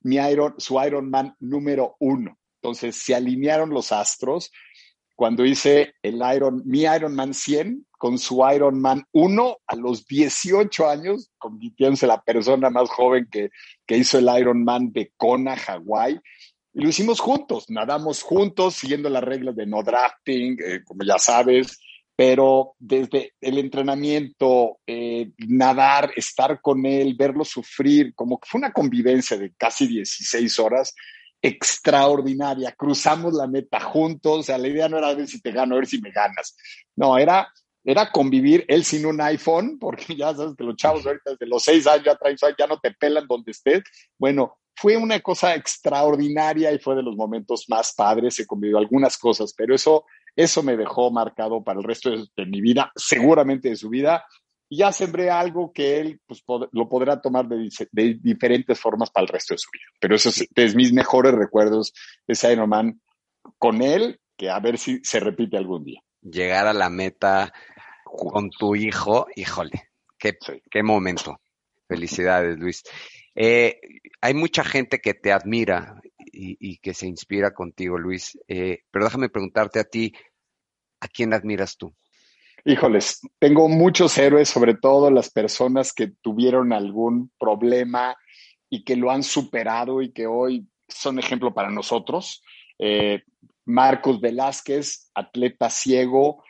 mi 0.00 0.16
Iron, 0.16 0.54
su 0.58 0.80
Ironman 0.80 1.34
número 1.40 1.96
uno. 1.98 2.38
Entonces 2.60 2.96
se 2.96 3.14
alinearon 3.14 3.70
los 3.70 3.92
astros 3.92 4.50
cuando 5.18 5.44
hice 5.44 5.94
el 6.00 6.22
Iron, 6.32 6.62
mi 6.64 6.82
Ironman 6.82 7.34
100 7.34 7.86
con 7.90 8.20
su 8.20 8.40
Ironman 8.54 9.04
1 9.10 9.56
a 9.66 9.74
los 9.74 10.06
18 10.06 10.88
años, 10.88 11.32
convirtiéndose 11.38 12.06
la 12.06 12.22
persona 12.22 12.70
más 12.70 12.88
joven 12.88 13.26
que, 13.28 13.50
que 13.84 13.96
hizo 13.96 14.18
el 14.18 14.28
Ironman 14.38 14.92
de 14.92 15.12
Kona, 15.16 15.56
Hawái. 15.56 16.20
Y 16.72 16.82
lo 16.82 16.88
hicimos 16.88 17.18
juntos, 17.18 17.64
nadamos 17.68 18.22
juntos, 18.22 18.74
siguiendo 18.74 19.10
las 19.10 19.24
reglas 19.24 19.56
de 19.56 19.66
no 19.66 19.82
drafting, 19.82 20.56
eh, 20.64 20.84
como 20.84 21.02
ya 21.02 21.18
sabes, 21.18 21.80
pero 22.18 22.74
desde 22.80 23.34
el 23.40 23.58
entrenamiento, 23.58 24.80
eh, 24.88 25.30
nadar, 25.46 26.10
estar 26.16 26.60
con 26.60 26.84
él, 26.84 27.14
verlo 27.16 27.44
sufrir, 27.44 28.12
como 28.16 28.40
que 28.40 28.48
fue 28.50 28.58
una 28.58 28.72
convivencia 28.72 29.36
de 29.36 29.54
casi 29.56 29.86
16 29.86 30.58
horas, 30.58 30.96
extraordinaria. 31.40 32.72
Cruzamos 32.72 33.34
la 33.34 33.46
meta 33.46 33.78
juntos. 33.78 34.40
O 34.40 34.42
sea, 34.42 34.58
la 34.58 34.66
idea 34.66 34.88
no 34.88 34.98
era 34.98 35.14
ver 35.14 35.28
si 35.28 35.40
te 35.40 35.52
gano, 35.52 35.76
ver 35.76 35.86
si 35.86 36.00
me 36.00 36.10
ganas. 36.10 36.56
No, 36.96 37.16
era, 37.16 37.52
era 37.84 38.10
convivir 38.10 38.64
él 38.66 38.84
sin 38.84 39.06
un 39.06 39.20
iPhone, 39.20 39.78
porque 39.78 40.04
ya 40.16 40.34
sabes 40.34 40.56
que 40.56 40.64
los 40.64 40.74
chavos 40.74 41.06
ahorita 41.06 41.30
desde 41.30 41.46
los 41.46 41.62
seis 41.62 41.86
años 41.86 42.04
ya 42.04 42.16
traen, 42.16 42.36
ya 42.58 42.66
no 42.66 42.80
te 42.80 42.90
pelan 42.94 43.28
donde 43.28 43.52
estés. 43.52 43.84
Bueno, 44.18 44.58
fue 44.74 44.96
una 44.96 45.20
cosa 45.20 45.54
extraordinaria 45.54 46.72
y 46.72 46.80
fue 46.80 46.96
de 46.96 47.04
los 47.04 47.14
momentos 47.14 47.66
más 47.68 47.94
padres. 47.94 48.34
Se 48.34 48.44
convivió 48.44 48.78
algunas 48.78 49.16
cosas, 49.16 49.54
pero 49.56 49.72
eso, 49.72 50.04
eso 50.38 50.62
me 50.62 50.76
dejó 50.76 51.10
marcado 51.10 51.64
para 51.64 51.80
el 51.80 51.84
resto 51.84 52.10
de 52.10 52.46
mi 52.46 52.60
vida, 52.60 52.92
seguramente 52.94 53.70
de 53.70 53.76
su 53.76 53.88
vida 53.88 54.24
y 54.68 54.78
ya 54.78 54.92
sembré 54.92 55.30
algo 55.30 55.72
que 55.72 55.98
él 55.98 56.20
pues, 56.26 56.44
lo 56.72 56.88
podrá 56.88 57.20
tomar 57.20 57.48
de, 57.48 58.18
diferentes 58.20 58.78
formas 58.78 59.10
para 59.10 59.24
el 59.24 59.32
resto 59.32 59.54
de 59.54 59.58
su 59.58 59.70
vida. 59.72 59.84
Pero 59.98 60.14
eso 60.14 60.30
es, 60.54 60.74
mis 60.74 60.92
mejores 60.92 61.32
recuerdos 61.32 61.92
de 62.26 62.34
ese 62.34 62.52
Ironman 62.52 63.00
con 63.56 63.82
él, 63.82 64.20
que 64.36 64.50
a 64.50 64.60
ver 64.60 64.78
si 64.78 65.00
se 65.02 65.20
repite 65.20 65.56
algún 65.56 65.84
día. 65.84 66.00
Llegar 66.20 66.66
a 66.66 66.72
la 66.72 66.90
meta 66.90 67.52
con 68.04 68.50
tu 68.50 68.76
hijo, 68.76 69.26
híjole, 69.34 69.88
qué, 70.18 70.36
qué 70.70 70.82
momento. 70.82 71.40
Felicidades, 71.88 72.58
Luis. 72.58 72.82
Eh, 73.34 73.80
hay 74.20 74.34
mucha 74.34 74.64
gente 74.64 74.98
que 74.98 75.14
te 75.14 75.32
admira 75.32 76.00
y, 76.30 76.78
que 76.78 76.94
se 76.94 77.06
inspira 77.06 77.52
contigo, 77.52 77.98
Luis. 77.98 78.38
Eh, 78.46 78.80
pero 78.90 79.06
déjame 79.06 79.28
preguntarte 79.28 79.80
a 79.80 79.84
ti, 79.84 80.12
¿a 81.00 81.08
quién 81.08 81.32
admiras 81.32 81.76
tú? 81.76 81.92
Híjoles, 82.64 83.20
tengo 83.38 83.68
muchos 83.68 84.18
héroes, 84.18 84.48
sobre 84.48 84.74
todo 84.74 85.10
las 85.10 85.30
personas 85.30 85.92
que 85.92 86.08
tuvieron 86.20 86.72
algún 86.72 87.30
problema 87.38 88.16
y 88.68 88.84
que 88.84 88.96
lo 88.96 89.10
han 89.10 89.22
superado 89.22 90.02
y 90.02 90.12
que 90.12 90.26
hoy 90.26 90.66
son 90.88 91.18
ejemplo 91.18 91.54
para 91.54 91.70
nosotros. 91.70 92.42
Eh, 92.78 93.22
Marcos 93.64 94.20
Velázquez, 94.20 95.10
atleta 95.14 95.70
ciego, 95.70 96.42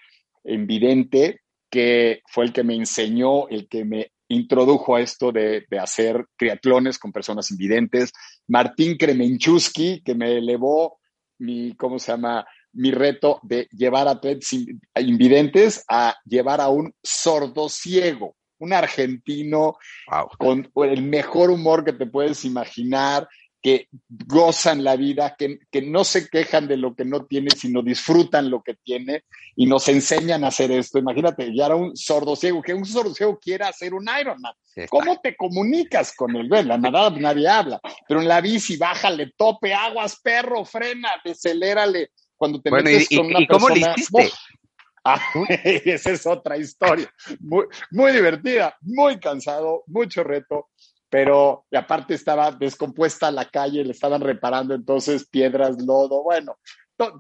invidente, 0.45 1.43
que 1.71 2.23
fue 2.27 2.47
el 2.47 2.53
que 2.53 2.65
me 2.65 2.75
enseñó, 2.75 3.49
el 3.49 3.69
que 3.69 3.85
me 3.85 4.13
introdujo 4.29 4.97
a 4.97 5.01
esto 5.01 5.33
de, 5.33 5.67
de, 5.69 5.79
hacer 5.79 6.27
triatlones 6.37 6.99
con 6.99 7.13
personas 7.13 7.51
invidentes. 7.51 8.13
Martín 8.47 8.97
Kremenchuski, 8.97 10.03
que 10.03 10.15
me 10.15 10.39
elevó 10.39 10.99
mi, 11.39 11.75
¿cómo 11.77 11.99
se 11.99 12.13
llama? 12.13 12.47
Mi 12.79 12.93
reto 12.93 13.41
de 13.43 13.69
llevar 13.73 14.07
a 14.07 14.13
atletas 14.13 14.53
invidentes 14.97 15.85
a 15.89 16.17
llevar 16.25 16.61
a 16.61 16.69
un 16.69 16.95
sordo 17.03 17.69
ciego, 17.69 18.37
un 18.59 18.73
argentino 18.73 19.77
con 20.39 20.71
el 20.77 21.03
mejor 21.03 21.51
humor 21.51 21.85
que 21.85 21.93
te 21.93 22.07
puedes 22.07 22.45
imaginar, 22.45 23.29
que 23.61 23.89
gozan 24.09 24.85
la 24.85 24.95
vida, 24.95 25.35
que, 25.37 25.59
que, 25.73 25.83
no 25.83 26.05
se 26.05 26.29
quejan 26.29 26.69
de 26.69 26.77
lo 26.77 26.95
que 26.95 27.05
no 27.05 27.27
tiene, 27.27 27.51
sino 27.51 27.83
disfrutan 27.83 28.49
lo 28.49 28.63
que 28.63 28.75
tiene 28.75 29.25
y 29.57 29.67
nos 29.67 29.89
enseñan 29.89 30.45
a 30.45 30.49
hacer 30.49 30.71
esto. 30.71 31.01
Imagínate, 31.01 31.53
ya 31.53 31.67
era 31.67 31.75
un 31.75 31.97
sordo 31.97 32.37
ciego, 32.37 32.63
que 32.63 32.75
un 32.75 32.87
sordo 32.87 33.13
ciego 33.13 33.37
quiera 33.41 33.69
hacer 33.69 33.93
un 33.93 34.09
Ironman. 34.21 34.55
¿Cómo 34.89 35.19
te 35.21 35.35
comunicas 35.35 36.15
con 36.15 36.37
él? 36.37 36.49
La 36.49 36.79
nada 36.79 37.11
nadie 37.11 37.49
habla, 37.49 37.81
pero 38.07 38.21
en 38.21 38.29
la 38.29 38.41
bici, 38.41 38.77
bájale, 38.77 39.33
tope, 39.37 39.75
aguas, 39.75 40.21
perro, 40.23 40.65
frena, 40.65 41.11
decelérale 41.25 42.13
cuando 42.39 42.63
te 42.63 42.71
metes 42.71 43.09
con 43.15 43.27
una 43.27 43.47
¿cómo 43.47 43.67
persona, 43.67 43.95
ah, 45.05 45.21
esa 45.65 46.11
es 46.11 46.27
otra 46.27 46.57
historia. 46.57 47.13
Muy, 47.41 47.67
muy 47.91 48.13
divertida, 48.13 48.77
muy 48.81 49.19
cansado, 49.19 49.83
mucho 49.87 50.25
reto, 50.25 50.69
pero 51.11 51.67
aparte 51.73 52.15
estaba 52.15 52.53
descompuesta 52.53 53.31
la 53.31 53.47
calle, 53.47 53.85
le 53.85 53.93
estaban 53.93 54.21
reparando 54.21 54.75
entonces 54.75 55.29
piedras, 55.29 55.77
lodo, 55.83 56.23
bueno, 56.23 56.59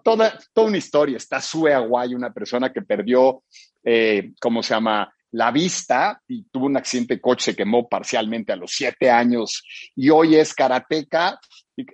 toda, 0.04 0.38
toda 0.52 0.66
una 0.66 0.78
historia. 0.78 1.16
Está 1.16 1.40
Sue 1.40 1.72
Aguay, 1.72 2.14
una 2.14 2.32
persona 2.32 2.72
que 2.72 2.82
perdió, 2.82 3.42
eh, 3.82 4.32
¿cómo 4.40 4.62
se 4.62 4.74
llama? 4.74 5.12
La 5.32 5.50
vista 5.50 6.22
y 6.26 6.44
tuvo 6.44 6.66
un 6.66 6.78
accidente 6.78 7.16
de 7.16 7.20
coche, 7.20 7.52
se 7.52 7.56
quemó 7.56 7.86
parcialmente 7.86 8.52
a 8.52 8.56
los 8.56 8.70
siete 8.72 9.10
años 9.10 9.62
y 9.94 10.08
hoy 10.08 10.36
es 10.36 10.54
karateca 10.54 11.38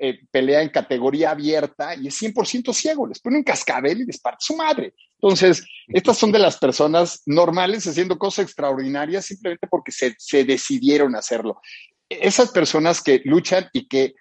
eh, 0.00 0.21
pelea 0.31 0.62
en 0.62 0.69
categoría 0.71 1.31
abierta 1.31 1.95
y 1.95 2.09
es 2.09 2.23
100% 2.23 2.73
ciego, 2.73 3.07
les 3.07 3.21
pone 3.21 3.38
un 3.38 3.45
cascabel 3.45 4.00
y 4.00 4.07
les 4.07 4.19
parte 4.19 4.45
su 4.45 4.57
madre. 4.57 4.95
Entonces, 5.21 5.67
estas 5.88 6.19
son 6.19 6.33
de 6.33 6.38
las 6.38 6.59
personas 6.59 7.23
normales 7.26 7.87
haciendo 7.87 8.19
cosas 8.19 8.47
extraordinarias 8.47 9.26
simplemente 9.26 9.67
porque 9.67 9.93
se, 9.93 10.14
se 10.19 10.45
decidieron 10.45 11.14
hacerlo. 11.17 11.61
Esas 12.09 12.50
personas 12.50 13.03
que 13.03 13.23
luchan 13.25 13.69
y 13.73 13.88
que 13.88 14.14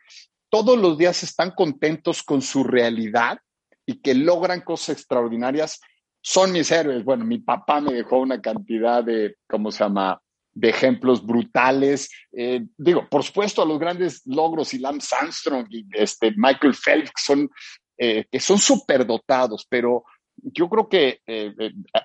todos 0.50 0.78
los 0.78 0.98
días 0.98 1.24
están 1.24 1.52
contentos 1.52 2.24
con 2.24 2.42
su 2.42 2.64
realidad 2.64 3.40
y 3.86 4.02
que 4.02 4.14
logran 4.14 4.62
cosas 4.62 4.98
extraordinarias, 4.98 5.82
son 6.22 6.52
mis 6.52 6.72
héroes. 6.72 7.04
Bueno, 7.04 7.26
mi 7.26 7.40
papá 7.40 7.82
me 7.82 7.94
dejó 7.94 8.20
una 8.20 8.42
cantidad 8.42 9.04
de, 9.04 9.36
¿cómo 9.48 9.72
se 9.72 9.84
llama? 9.84 10.22
De 10.54 10.70
ejemplos 10.70 11.26
brutales. 11.26 12.12
Eh, 12.32 12.66
digo, 12.78 13.08
por 13.10 13.24
supuesto, 13.24 13.62
a 13.62 13.66
los 13.66 13.80
grandes 13.80 14.22
logros 14.26 14.74
y 14.74 14.80
Lance 14.80 15.16
Armstrong 15.20 15.68
y 15.70 15.86
este, 15.94 16.34
Michael 16.36 16.76
Phelps 16.76 17.12
son, 17.18 17.50
eh, 17.98 18.26
que 18.32 18.40
son 18.40 18.60
superdotados, 18.60 19.66
pero 19.68 20.04
yo 20.36 20.68
creo 20.70 20.90
que 20.90 21.22
eh, 21.26 21.54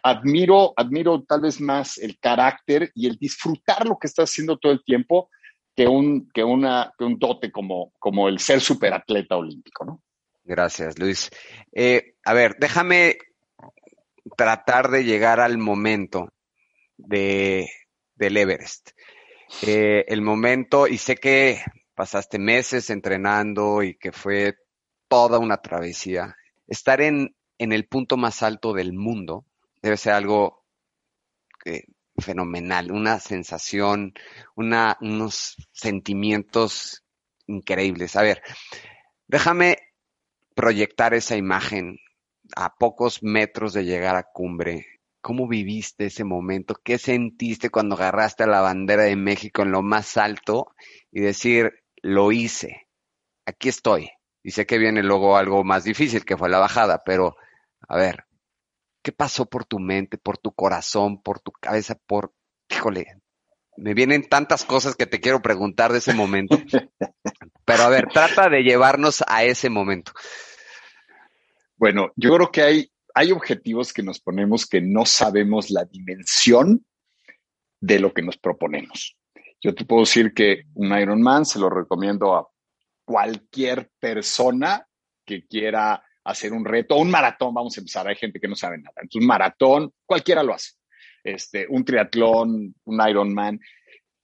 admiro, 0.02 0.72
admiro 0.76 1.22
tal 1.24 1.42
vez 1.42 1.60
más 1.60 1.98
el 1.98 2.18
carácter 2.18 2.90
y 2.94 3.06
el 3.06 3.16
disfrutar 3.16 3.86
lo 3.86 3.98
que 3.98 4.06
está 4.06 4.22
haciendo 4.22 4.58
todo 4.58 4.72
el 4.72 4.84
tiempo 4.84 5.30
que 5.74 5.86
un, 5.86 6.28
que 6.32 6.42
una, 6.42 6.92
que 6.98 7.04
un 7.04 7.18
dote 7.18 7.52
como, 7.52 7.92
como 7.98 8.28
el 8.28 8.38
ser 8.38 8.60
superatleta 8.60 9.36
olímpico, 9.36 9.84
¿no? 9.84 10.02
Gracias, 10.44 10.98
Luis. 10.98 11.30
a 12.24 12.32
ver, 12.32 12.56
déjame 12.58 13.18
tratar 14.36 14.88
de 14.88 15.04
llegar 15.04 15.40
al 15.40 15.58
momento 15.58 16.32
de 16.96 17.68
del 18.18 18.36
Everest. 18.36 18.90
Eh, 19.62 20.04
el 20.08 20.20
momento, 20.20 20.86
y 20.86 20.98
sé 20.98 21.16
que 21.16 21.62
pasaste 21.94 22.38
meses 22.38 22.90
entrenando 22.90 23.82
y 23.82 23.96
que 23.96 24.12
fue 24.12 24.56
toda 25.08 25.38
una 25.38 25.58
travesía. 25.58 26.36
Estar 26.66 27.00
en, 27.00 27.34
en 27.58 27.72
el 27.72 27.86
punto 27.86 28.16
más 28.16 28.42
alto 28.42 28.72
del 28.72 28.92
mundo 28.92 29.46
debe 29.80 29.96
ser 29.96 30.12
algo 30.12 30.58
fenomenal, 32.20 32.90
una 32.90 33.20
sensación, 33.20 34.14
una, 34.56 34.96
unos 35.00 35.56
sentimientos 35.72 37.04
increíbles. 37.46 38.16
A 38.16 38.22
ver, 38.22 38.42
déjame 39.26 39.78
proyectar 40.54 41.14
esa 41.14 41.36
imagen 41.36 41.98
a 42.56 42.74
pocos 42.76 43.22
metros 43.22 43.72
de 43.72 43.84
llegar 43.84 44.16
a 44.16 44.24
cumbre. 44.24 44.97
¿Cómo 45.20 45.48
viviste 45.48 46.06
ese 46.06 46.24
momento? 46.24 46.74
¿Qué 46.82 46.98
sentiste 46.98 47.70
cuando 47.70 47.96
agarraste 47.96 48.44
a 48.44 48.46
la 48.46 48.60
bandera 48.60 49.04
de 49.04 49.16
México 49.16 49.62
en 49.62 49.72
lo 49.72 49.82
más 49.82 50.16
alto 50.16 50.74
y 51.10 51.20
decir, 51.20 51.82
lo 52.02 52.32
hice, 52.32 52.88
aquí 53.44 53.68
estoy? 53.68 54.10
Y 54.42 54.52
sé 54.52 54.66
que 54.66 54.78
viene 54.78 55.02
luego 55.02 55.36
algo 55.36 55.64
más 55.64 55.84
difícil, 55.84 56.24
que 56.24 56.36
fue 56.36 56.48
la 56.48 56.58
bajada, 56.58 57.02
pero 57.04 57.36
a 57.88 57.96
ver, 57.96 58.24
¿qué 59.02 59.12
pasó 59.12 59.46
por 59.46 59.64
tu 59.64 59.78
mente, 59.78 60.18
por 60.18 60.38
tu 60.38 60.52
corazón, 60.52 61.22
por 61.22 61.40
tu 61.40 61.50
cabeza, 61.52 61.96
por, 62.06 62.32
híjole, 62.70 63.18
me 63.78 63.94
vienen 63.94 64.28
tantas 64.28 64.64
cosas 64.64 64.96
que 64.96 65.06
te 65.06 65.20
quiero 65.20 65.40
preguntar 65.40 65.92
de 65.92 65.98
ese 65.98 66.12
momento. 66.12 66.58
Pero 67.64 67.82
a 67.82 67.88
ver, 67.88 68.08
trata 68.12 68.48
de 68.48 68.62
llevarnos 68.62 69.22
a 69.26 69.44
ese 69.44 69.70
momento. 69.70 70.12
Bueno, 71.76 72.10
yo 72.16 72.34
creo 72.34 72.50
que 72.50 72.62
hay, 72.62 72.92
hay 73.18 73.32
objetivos 73.32 73.92
que 73.92 74.04
nos 74.04 74.20
ponemos 74.20 74.64
que 74.64 74.80
no 74.80 75.04
sabemos 75.04 75.70
la 75.70 75.84
dimensión 75.84 76.86
de 77.80 77.98
lo 77.98 78.14
que 78.14 78.22
nos 78.22 78.38
proponemos. 78.38 79.16
Yo 79.60 79.74
te 79.74 79.84
puedo 79.84 80.02
decir 80.02 80.32
que 80.32 80.66
un 80.74 80.96
Ironman 80.96 81.44
se 81.44 81.58
lo 81.58 81.68
recomiendo 81.68 82.36
a 82.36 82.48
cualquier 83.04 83.90
persona 83.98 84.86
que 85.24 85.44
quiera 85.48 86.00
hacer 86.22 86.52
un 86.52 86.64
reto, 86.64 86.94
un 86.94 87.10
maratón, 87.10 87.52
vamos 87.54 87.76
a 87.76 87.80
empezar, 87.80 88.06
hay 88.06 88.14
gente 88.14 88.38
que 88.38 88.46
no 88.46 88.54
sabe 88.54 88.78
nada. 88.78 88.94
Entonces, 89.02 89.20
un 89.20 89.26
maratón, 89.26 89.92
cualquiera 90.06 90.44
lo 90.44 90.54
hace. 90.54 90.74
Este, 91.24 91.66
un 91.68 91.84
triatlón, 91.84 92.72
un 92.84 93.08
Ironman. 93.08 93.58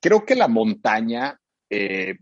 Creo 0.01 0.25
que 0.25 0.37
la 0.37 0.47
montaña, 0.47 1.37
eh, 1.69 2.17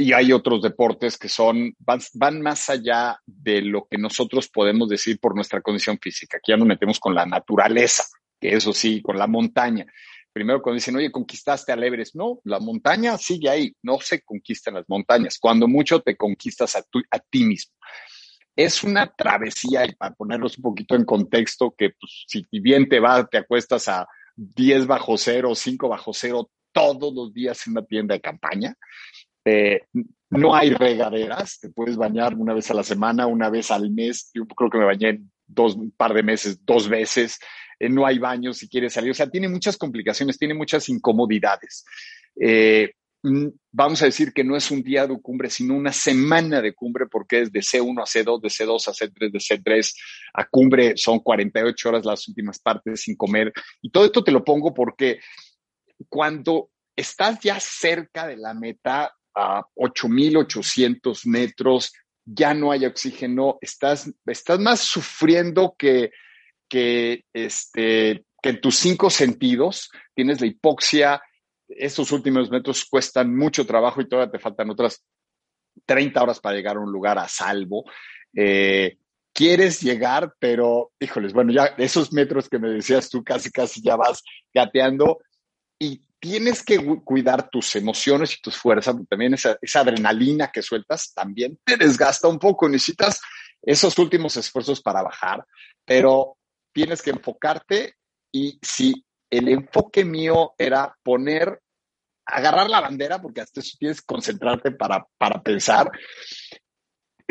y 0.00 0.12
hay 0.14 0.32
otros 0.32 0.62
deportes 0.62 1.18
que 1.18 1.28
son, 1.28 1.74
van, 1.78 2.40
más 2.40 2.70
allá 2.70 3.20
de 3.26 3.60
lo 3.60 3.86
que 3.86 3.98
nosotros 3.98 4.48
podemos 4.48 4.88
decir 4.88 5.20
por 5.20 5.34
nuestra 5.34 5.60
condición 5.60 5.98
física. 6.00 6.38
Aquí 6.38 6.52
ya 6.52 6.56
nos 6.56 6.66
metemos 6.66 6.98
con 6.98 7.14
la 7.14 7.26
naturaleza, 7.26 8.04
que 8.40 8.54
eso 8.54 8.72
sí, 8.72 9.02
con 9.02 9.18
la 9.18 9.26
montaña. 9.26 9.84
Primero 10.32 10.62
cuando 10.62 10.76
dicen, 10.76 10.96
oye, 10.96 11.10
conquistaste 11.10 11.72
al 11.72 11.84
Everest. 11.84 12.14
No, 12.14 12.40
la 12.44 12.60
montaña 12.60 13.18
sigue 13.18 13.50
ahí, 13.50 13.74
no 13.82 14.00
se 14.00 14.22
conquistan 14.22 14.74
las 14.74 14.84
montañas. 14.88 15.38
Cuando 15.38 15.68
mucho 15.68 16.00
te 16.00 16.16
conquistas 16.16 16.76
a, 16.76 16.84
a 17.10 17.18
ti 17.18 17.44
mismo. 17.44 17.74
Es 18.56 18.82
una 18.82 19.06
travesía, 19.06 19.84
y 19.84 19.94
para 19.94 20.14
ponerlos 20.14 20.56
un 20.56 20.62
poquito 20.62 20.94
en 20.94 21.04
contexto, 21.04 21.74
que 21.76 21.90
pues, 21.90 22.24
si 22.26 22.46
bien 22.50 22.88
te 22.88 23.00
vas, 23.00 23.28
te 23.30 23.38
acuestas 23.38 23.86
a 23.88 24.06
10 24.36 24.86
bajo 24.86 25.18
cero, 25.18 25.54
5 25.54 25.88
bajo 25.88 26.12
cero 26.14 26.50
todos 26.72 27.12
los 27.12 27.32
días 27.32 27.66
en 27.66 27.72
una 27.72 27.84
tienda 27.84 28.14
de 28.14 28.20
campaña. 28.20 28.74
Eh, 29.44 29.80
no 30.30 30.54
hay 30.54 30.70
regaderas, 30.70 31.58
te 31.58 31.70
puedes 31.70 31.96
bañar 31.96 32.34
una 32.34 32.54
vez 32.54 32.70
a 32.70 32.74
la 32.74 32.82
semana, 32.82 33.26
una 33.26 33.50
vez 33.50 33.70
al 33.70 33.90
mes. 33.90 34.30
Yo 34.34 34.46
creo 34.46 34.70
que 34.70 34.78
me 34.78 34.84
bañé 34.84 35.20
dos, 35.46 35.74
un 35.74 35.90
par 35.90 36.14
de 36.14 36.22
meses, 36.22 36.64
dos 36.64 36.88
veces. 36.88 37.38
Eh, 37.78 37.88
no 37.88 38.06
hay 38.06 38.18
baños 38.18 38.58
si 38.58 38.68
quieres 38.68 38.92
salir. 38.92 39.10
O 39.10 39.14
sea, 39.14 39.28
tiene 39.28 39.48
muchas 39.48 39.76
complicaciones, 39.76 40.38
tiene 40.38 40.54
muchas 40.54 40.88
incomodidades. 40.88 41.84
Eh, 42.40 42.92
Mm, 43.22 43.48
vamos 43.70 44.00
a 44.00 44.06
decir 44.06 44.32
que 44.32 44.42
no 44.44 44.56
es 44.56 44.70
un 44.70 44.82
día 44.82 45.06
de 45.06 45.20
cumbre, 45.20 45.50
sino 45.50 45.74
una 45.76 45.92
semana 45.92 46.62
de 46.62 46.72
cumbre, 46.72 47.06
porque 47.06 47.42
es 47.42 47.52
de 47.52 47.60
C1 47.60 48.00
a 48.00 48.06
C2, 48.06 48.40
de 48.40 48.48
C2 48.48 48.88
a 48.88 48.92
C3, 48.92 49.30
de 49.30 49.38
C3 49.38 49.94
a 50.34 50.46
cumbre, 50.46 50.96
son 50.96 51.20
48 51.20 51.88
horas 51.88 52.04
las 52.06 52.26
últimas 52.28 52.58
partes 52.58 53.02
sin 53.02 53.16
comer. 53.16 53.52
Y 53.82 53.90
todo 53.90 54.06
esto 54.06 54.24
te 54.24 54.32
lo 54.32 54.42
pongo 54.42 54.72
porque 54.72 55.20
cuando 56.08 56.70
estás 56.96 57.40
ya 57.40 57.60
cerca 57.60 58.26
de 58.26 58.38
la 58.38 58.54
meta, 58.54 59.14
a 59.40 59.66
8.800 59.74 61.26
metros, 61.26 61.92
ya 62.24 62.54
no 62.54 62.70
hay 62.72 62.86
oxígeno, 62.86 63.58
estás, 63.60 64.12
estás 64.26 64.58
más 64.58 64.80
sufriendo 64.80 65.74
que, 65.78 66.12
que, 66.68 67.24
este, 67.32 68.24
que 68.42 68.48
en 68.50 68.60
tus 68.60 68.76
cinco 68.76 69.10
sentidos, 69.10 69.90
tienes 70.14 70.40
la 70.40 70.46
hipoxia, 70.46 71.22
estos 71.68 72.12
últimos 72.12 72.50
metros 72.50 72.84
cuestan 72.84 73.34
mucho 73.36 73.66
trabajo 73.66 74.00
y 74.00 74.08
todavía 74.08 74.32
te 74.32 74.38
faltan 74.38 74.70
otras 74.70 75.04
30 75.86 76.22
horas 76.22 76.40
para 76.40 76.56
llegar 76.56 76.76
a 76.76 76.80
un 76.80 76.92
lugar 76.92 77.18
a 77.18 77.28
salvo. 77.28 77.84
Eh, 78.34 78.98
quieres 79.32 79.80
llegar, 79.80 80.34
pero 80.38 80.92
híjoles, 80.98 81.32
bueno, 81.32 81.52
ya 81.52 81.66
esos 81.78 82.12
metros 82.12 82.48
que 82.48 82.58
me 82.58 82.68
decías 82.68 83.08
tú 83.08 83.22
casi, 83.22 83.50
casi 83.50 83.80
ya 83.82 83.96
vas 83.96 84.22
gateando 84.52 85.18
y 85.78 86.02
tienes 86.20 86.62
que 86.62 86.78
cuidar 87.02 87.48
tus 87.48 87.74
emociones 87.76 88.36
y 88.36 88.42
tus 88.42 88.56
fuerzas, 88.56 88.94
también 89.08 89.34
esa, 89.34 89.58
adrenalina 89.74 90.52
que 90.52 90.62
sueltas 90.62 91.12
también 91.14 91.58
te 91.64 91.76
desgasta 91.76 92.28
un 92.28 92.38
poco, 92.38 92.68
necesitas 92.68 93.20
esos 93.62 93.98
últimos 93.98 94.36
esfuerzos 94.36 94.82
para 94.82 95.02
bajar, 95.02 95.44
pero 95.84 96.36
tienes 96.72 97.00
que 97.02 97.10
enfocarte 97.10 97.96
y 98.30 98.58
si 98.62 99.04
el 99.30 99.48
enfoque 99.48 100.04
mío 100.04 100.54
era 100.58 100.94
poner, 101.02 101.60
agarrar 102.26 102.68
la 102.68 102.80
bandera, 102.80 103.20
porque 103.20 103.40
hasta 103.40 103.60
eso 103.60 103.76
tienes 103.78 104.00
que 104.00 104.06
concentrarte 104.06 104.72
para, 104.72 105.06
para 105.16 105.42
pensar. 105.42 105.90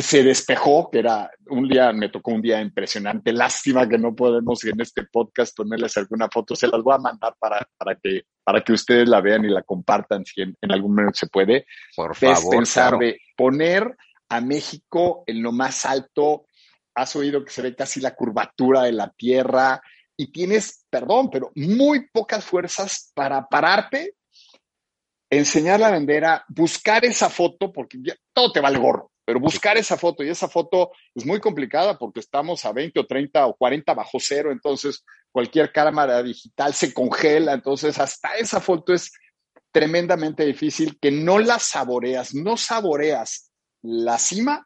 Se 0.01 0.23
despejó, 0.23 0.89
que 0.89 0.99
era 0.99 1.29
un 1.49 1.67
día, 1.67 1.91
me 1.91 2.09
tocó 2.09 2.31
un 2.31 2.41
día 2.41 2.61
impresionante. 2.61 3.33
Lástima 3.33 3.87
que 3.87 3.97
no 3.97 4.15
podemos 4.15 4.63
en 4.63 4.79
este 4.81 5.03
podcast 5.03 5.55
ponerles 5.55 5.97
alguna 5.97 6.29
foto. 6.29 6.55
Se 6.55 6.67
las 6.67 6.81
voy 6.81 6.95
a 6.95 6.99
mandar 6.99 7.35
para, 7.37 7.67
para, 7.77 7.95
que, 7.95 8.23
para 8.43 8.61
que 8.61 8.73
ustedes 8.73 9.09
la 9.09 9.21
vean 9.21 9.45
y 9.45 9.49
la 9.49 9.63
compartan 9.63 10.25
si 10.25 10.41
en, 10.41 10.55
algún 10.71 10.95
momento 10.95 11.19
se 11.19 11.27
puede. 11.27 11.65
Por 11.95 12.15
favor. 12.15 12.55
pensar 12.55 12.97
de 12.97 13.19
poner 13.35 13.95
a 14.29 14.41
México 14.41 15.23
en 15.27 15.41
lo 15.41 15.51
más 15.51 15.85
alto. 15.85 16.45
Has 16.95 17.15
oído 17.15 17.43
que 17.43 17.51
se 17.51 17.61
ve 17.61 17.75
casi 17.75 17.99
la 17.99 18.15
curvatura 18.15 18.83
de 18.83 18.93
la 18.93 19.09
tierra 19.09 19.81
y 20.19 20.31
tienes, 20.31 20.85
perdón, 20.89 21.29
pero 21.29 21.51
muy 21.55 22.09
pocas 22.09 22.43
fuerzas 22.43 23.11
para 23.15 23.47
pararte, 23.47 24.15
enseñar 25.29 25.79
la 25.79 25.91
bandera, 25.91 26.43
buscar 26.49 27.05
esa 27.05 27.29
foto, 27.29 27.71
porque 27.71 27.97
todo 28.33 28.51
te 28.51 28.59
va 28.59 28.67
al 28.67 28.79
gorro, 28.79 29.11
pero 29.29 29.39
buscar 29.39 29.77
esa 29.77 29.95
foto 29.95 30.23
y 30.23 30.29
esa 30.29 30.47
foto 30.47 30.89
es 31.13 31.23
muy 31.23 31.39
complicada 31.39 31.99
porque 31.99 32.19
estamos 32.19 32.65
a 32.65 32.71
20 32.71 32.99
o 32.99 33.05
30 33.05 33.45
o 33.45 33.55
40 33.55 33.93
bajo 33.93 34.17
cero, 34.19 34.51
entonces 34.51 35.05
cualquier 35.31 35.71
cámara 35.71 36.23
digital 36.23 36.73
se 36.73 36.91
congela, 36.95 37.53
entonces 37.53 37.99
hasta 37.99 38.37
esa 38.37 38.59
foto 38.59 38.91
es 38.91 39.11
tremendamente 39.71 40.43
difícil 40.43 40.97
que 40.99 41.11
no 41.11 41.37
la 41.37 41.59
saboreas, 41.59 42.33
no 42.33 42.57
saboreas 42.57 43.51
la 43.83 44.17
cima 44.17 44.65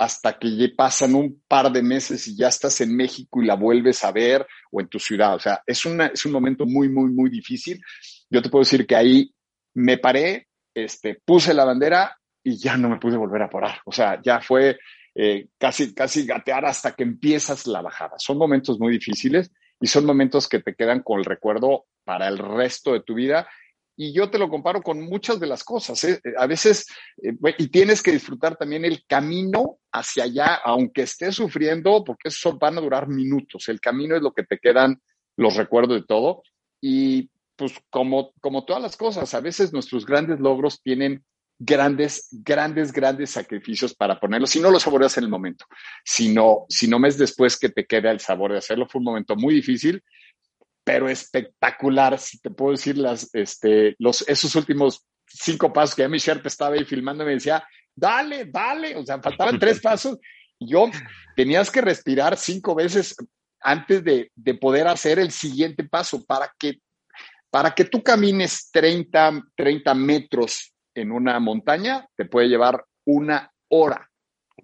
hasta 0.00 0.36
que 0.36 0.72
pasan 0.76 1.14
un 1.14 1.40
par 1.46 1.70
de 1.70 1.84
meses 1.84 2.26
y 2.26 2.36
ya 2.36 2.48
estás 2.48 2.80
en 2.80 2.96
México 2.96 3.40
y 3.40 3.46
la 3.46 3.54
vuelves 3.54 4.02
a 4.02 4.10
ver 4.10 4.48
o 4.72 4.80
en 4.80 4.88
tu 4.88 4.98
ciudad. 4.98 5.36
O 5.36 5.38
sea, 5.38 5.62
es, 5.64 5.84
una, 5.84 6.06
es 6.06 6.26
un 6.26 6.32
momento 6.32 6.66
muy, 6.66 6.88
muy, 6.88 7.12
muy 7.12 7.30
difícil. 7.30 7.80
Yo 8.28 8.42
te 8.42 8.50
puedo 8.50 8.64
decir 8.64 8.84
que 8.84 8.96
ahí 8.96 9.32
me 9.74 9.96
paré, 9.96 10.48
este, 10.74 11.20
puse 11.24 11.54
la 11.54 11.64
bandera 11.64 12.19
y 12.42 12.56
ya 12.56 12.76
no 12.76 12.88
me 12.88 12.98
pude 12.98 13.16
volver 13.16 13.42
a 13.42 13.50
parar. 13.50 13.80
O 13.84 13.92
sea, 13.92 14.20
ya 14.22 14.40
fue 14.40 14.78
eh, 15.14 15.48
casi, 15.58 15.94
casi 15.94 16.26
gatear 16.26 16.64
hasta 16.64 16.92
que 16.92 17.02
empiezas 17.02 17.66
la 17.66 17.82
bajada. 17.82 18.18
Son 18.18 18.38
momentos 18.38 18.78
muy 18.78 18.92
difíciles 18.92 19.50
y 19.80 19.86
son 19.86 20.06
momentos 20.06 20.48
que 20.48 20.60
te 20.60 20.74
quedan 20.74 21.02
con 21.02 21.18
el 21.18 21.24
recuerdo 21.24 21.86
para 22.04 22.28
el 22.28 22.38
resto 22.38 22.92
de 22.92 23.02
tu 23.02 23.14
vida 23.14 23.48
y 24.02 24.14
yo 24.14 24.30
te 24.30 24.38
lo 24.38 24.48
comparo 24.48 24.80
con 24.80 25.02
muchas 25.02 25.38
de 25.38 25.46
las 25.46 25.62
cosas. 25.62 26.02
¿eh? 26.04 26.22
A 26.38 26.46
veces, 26.46 26.86
eh, 27.22 27.34
y 27.58 27.68
tienes 27.68 28.02
que 28.02 28.12
disfrutar 28.12 28.56
también 28.56 28.86
el 28.86 29.04
camino 29.06 29.78
hacia 29.92 30.24
allá, 30.24 30.54
aunque 30.64 31.02
estés 31.02 31.34
sufriendo, 31.34 32.02
porque 32.02 32.30
eso 32.30 32.56
van 32.56 32.78
a 32.78 32.80
durar 32.80 33.08
minutos. 33.08 33.68
El 33.68 33.78
camino 33.78 34.16
es 34.16 34.22
lo 34.22 34.32
que 34.32 34.44
te 34.44 34.58
quedan 34.58 35.02
los 35.36 35.54
recuerdos 35.56 36.00
de 36.00 36.06
todo. 36.06 36.42
Y 36.80 37.28
pues 37.56 37.74
como, 37.90 38.32
como 38.40 38.64
todas 38.64 38.80
las 38.80 38.96
cosas, 38.96 39.34
a 39.34 39.40
veces 39.40 39.74
nuestros 39.74 40.06
grandes 40.06 40.40
logros 40.40 40.80
tienen 40.80 41.22
grandes, 41.60 42.26
grandes, 42.32 42.90
grandes 42.90 43.30
sacrificios 43.30 43.94
para 43.94 44.18
ponerlos. 44.18 44.50
Si 44.50 44.60
no 44.60 44.70
los 44.70 44.82
saboreas 44.82 45.16
en 45.18 45.24
el 45.24 45.30
momento, 45.30 45.66
sino, 46.04 46.64
si 46.68 46.88
no 46.88 46.98
mes 46.98 47.18
después 47.18 47.58
que 47.58 47.68
te 47.68 47.86
queda 47.86 48.10
el 48.10 48.18
sabor 48.18 48.52
de 48.52 48.58
hacerlo, 48.58 48.88
fue 48.88 48.98
un 48.98 49.04
momento 49.04 49.36
muy 49.36 49.54
difícil 49.54 50.02
pero 50.84 51.08
espectacular. 51.08 52.18
Si 52.18 52.40
te 52.40 52.50
puedo 52.50 52.72
decir, 52.72 52.98
las, 52.98 53.32
este, 53.34 53.94
los, 53.98 54.26
esos 54.28 54.54
últimos 54.56 55.06
cinco 55.24 55.72
pasos 55.72 55.94
que 55.94 56.02
ya 56.02 56.08
mi 56.08 56.18
Sherpa 56.18 56.48
estaba 56.48 56.74
ahí 56.74 56.84
filmando, 56.84 57.24
me 57.24 57.32
decía, 57.32 57.62
dale, 57.94 58.46
dale. 58.46 58.96
O 58.96 59.04
sea, 59.04 59.20
faltaban 59.20 59.58
tres 59.58 59.80
pasos. 59.82 60.18
Y 60.58 60.72
yo 60.72 60.90
tenías 61.36 61.70
que 61.70 61.80
respirar 61.80 62.36
cinco 62.36 62.74
veces 62.74 63.14
antes 63.60 64.02
de, 64.02 64.32
de, 64.34 64.54
poder 64.54 64.88
hacer 64.88 65.18
el 65.18 65.30
siguiente 65.30 65.84
paso 65.84 66.24
para 66.24 66.52
que, 66.58 66.80
para 67.50 67.72
que 67.72 67.84
tú 67.84 68.02
camines 68.02 68.70
30, 68.72 69.44
30 69.54 69.94
metros 69.94 70.74
en 70.94 71.12
una 71.12 71.38
montaña, 71.40 72.06
te 72.16 72.24
puede 72.24 72.48
llevar 72.48 72.84
una 73.04 73.52
hora 73.68 74.10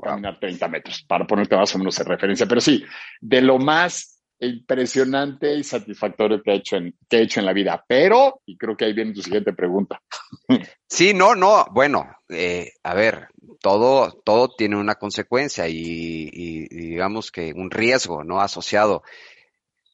caminar 0.02 0.38
30 0.38 0.68
metros, 0.68 1.04
para 1.06 1.26
ponerte 1.26 1.56
más 1.56 1.74
o 1.74 1.78
menos 1.78 1.98
en 1.98 2.06
referencia. 2.06 2.46
Pero 2.46 2.60
sí, 2.60 2.84
de 3.20 3.40
lo 3.40 3.58
más 3.58 4.22
impresionante 4.38 5.54
y 5.54 5.64
satisfactorio 5.64 6.42
que 6.42 6.50
he 6.50 6.56
hecho 6.56 6.76
en, 6.76 6.94
que 7.08 7.18
he 7.18 7.22
hecho 7.22 7.40
en 7.40 7.46
la 7.46 7.52
vida. 7.52 7.84
Pero, 7.88 8.42
y 8.44 8.56
creo 8.56 8.76
que 8.76 8.84
ahí 8.84 8.92
viene 8.92 9.14
tu 9.14 9.22
siguiente 9.22 9.52
pregunta. 9.52 10.00
Sí, 10.88 11.12
no, 11.12 11.34
no, 11.34 11.66
bueno, 11.72 12.08
eh, 12.28 12.70
a 12.84 12.94
ver, 12.94 13.26
todo, 13.60 14.22
todo 14.24 14.54
tiene 14.56 14.76
una 14.76 14.94
consecuencia 14.94 15.66
y, 15.68 16.68
digamos 16.68 17.32
que 17.32 17.52
un 17.52 17.72
riesgo, 17.72 18.22
¿no? 18.22 18.40
Asociado. 18.40 19.02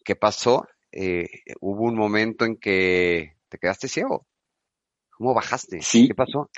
¿Qué 0.05 0.17
pasó? 0.17 0.69
Eh, 0.93 1.27
hubo 1.61 1.85
un 1.85 1.97
momento 1.97 2.45
en 2.45 2.59
que 2.59 3.37
te 3.49 3.57
quedaste 3.57 3.89
ciego. 3.89 4.27
¿Cómo 5.23 5.35
bajaste? 5.35 5.81
Sí. 5.83 6.09
¿Qué 6.09 6.17
pasó? 6.17 6.51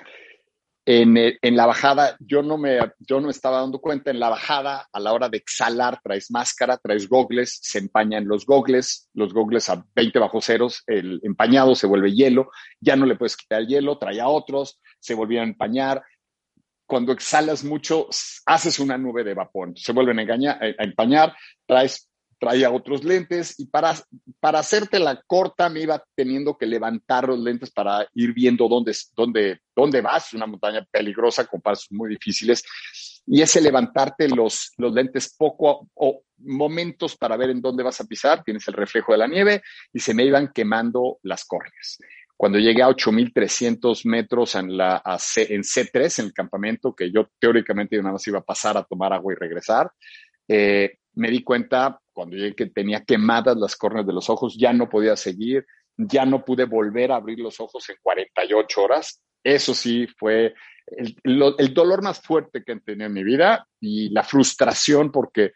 En, 0.86 1.18
en, 1.18 1.56
la 1.56 1.66
bajada, 1.66 2.16
yo 2.18 2.42
no 2.42 2.56
me, 2.56 2.78
yo 2.98 3.20
no 3.20 3.28
estaba 3.28 3.60
dando 3.60 3.78
cuenta, 3.78 4.10
en 4.10 4.18
la 4.18 4.30
bajada, 4.30 4.88
a 4.90 5.00
la 5.00 5.12
hora 5.12 5.28
de 5.28 5.36
exhalar, 5.36 6.00
traes 6.02 6.30
máscara, 6.30 6.78
traes 6.78 7.06
gogles, 7.06 7.58
se 7.60 7.78
empañan 7.78 8.26
los 8.26 8.46
gogles, 8.46 9.10
los 9.12 9.34
gogles 9.34 9.68
a 9.68 9.84
20 9.94 10.18
bajo 10.18 10.40
ceros, 10.40 10.82
el 10.86 11.20
empañado 11.24 11.74
se 11.74 11.86
vuelve 11.86 12.14
hielo, 12.14 12.50
ya 12.80 12.96
no 12.96 13.04
le 13.04 13.16
puedes 13.16 13.36
quitar 13.36 13.60
el 13.60 13.66
hielo, 13.66 13.98
trae 13.98 14.18
a 14.18 14.28
otros, 14.28 14.80
se 14.98 15.12
volvían 15.12 15.44
a 15.44 15.48
empañar. 15.48 16.02
Cuando 16.86 17.12
exhalas 17.12 17.64
mucho, 17.64 18.08
haces 18.46 18.78
una 18.78 18.96
nube 18.96 19.24
de 19.24 19.34
vapor, 19.34 19.72
se 19.76 19.92
vuelven 19.92 20.20
a, 20.20 20.52
a 20.52 20.84
empañar, 20.84 21.34
traes 21.66 22.08
traía 22.38 22.70
otros 22.70 23.04
lentes 23.04 23.58
y 23.58 23.66
para, 23.66 23.94
para 24.40 24.60
hacerte 24.60 24.98
la 24.98 25.22
corta 25.26 25.68
me 25.68 25.80
iba 25.80 26.02
teniendo 26.14 26.56
que 26.56 26.66
levantar 26.66 27.28
los 27.28 27.38
lentes 27.38 27.70
para 27.70 28.06
ir 28.14 28.32
viendo 28.32 28.68
dónde, 28.68 28.92
dónde, 29.14 29.60
dónde 29.74 30.00
vas, 30.00 30.32
una 30.34 30.46
montaña 30.46 30.86
peligrosa 30.90 31.46
con 31.46 31.60
pasos 31.60 31.86
muy 31.90 32.10
difíciles. 32.10 32.64
Y 33.26 33.40
ese 33.40 33.60
levantarte 33.60 34.28
los, 34.28 34.72
los 34.76 34.92
lentes 34.92 35.34
poco 35.36 35.88
o 35.94 36.22
momentos 36.38 37.16
para 37.16 37.36
ver 37.36 37.50
en 37.50 37.60
dónde 37.60 37.82
vas 37.82 38.00
a 38.00 38.04
pisar, 38.04 38.42
tienes 38.44 38.66
el 38.68 38.74
reflejo 38.74 39.12
de 39.12 39.18
la 39.18 39.26
nieve 39.26 39.62
y 39.92 40.00
se 40.00 40.14
me 40.14 40.24
iban 40.24 40.52
quemando 40.52 41.18
las 41.22 41.44
córneas. 41.44 41.98
Cuando 42.36 42.58
llegué 42.58 42.82
a 42.82 42.88
8.300 42.88 44.04
metros 44.06 44.56
en, 44.56 44.76
la, 44.76 45.02
en 45.36 45.62
C3, 45.62 46.18
en 46.18 46.26
el 46.26 46.32
campamento, 46.32 46.94
que 46.94 47.10
yo 47.10 47.30
teóricamente 47.38 47.96
nada 47.98 48.12
más 48.12 48.26
iba 48.26 48.40
a 48.40 48.44
pasar 48.44 48.76
a 48.76 48.82
tomar 48.82 49.12
agua 49.12 49.32
y 49.32 49.36
regresar, 49.36 49.90
eh, 50.48 50.98
me 51.14 51.30
di 51.30 51.42
cuenta 51.42 52.00
cuando 52.12 52.36
llegué 52.36 52.54
que 52.54 52.66
tenía 52.66 53.04
quemadas 53.04 53.56
las 53.56 53.76
córneas 53.76 54.06
de 54.06 54.12
los 54.12 54.30
ojos, 54.30 54.56
ya 54.56 54.72
no 54.72 54.88
podía 54.88 55.16
seguir, 55.16 55.66
ya 55.96 56.24
no 56.24 56.44
pude 56.44 56.64
volver 56.64 57.12
a 57.12 57.16
abrir 57.16 57.38
los 57.40 57.60
ojos 57.60 57.88
en 57.90 57.96
48 58.02 58.82
horas. 58.82 59.20
Eso 59.42 59.74
sí 59.74 60.06
fue 60.18 60.54
el, 60.86 61.74
dolor 61.74 62.02
más 62.02 62.20
fuerte 62.20 62.62
que 62.64 62.72
he 62.72 62.80
tenido 62.80 63.06
en 63.06 63.12
mi 63.12 63.24
vida 63.24 63.66
y 63.80 64.10
la 64.10 64.22
frustración 64.22 65.10
porque 65.10 65.52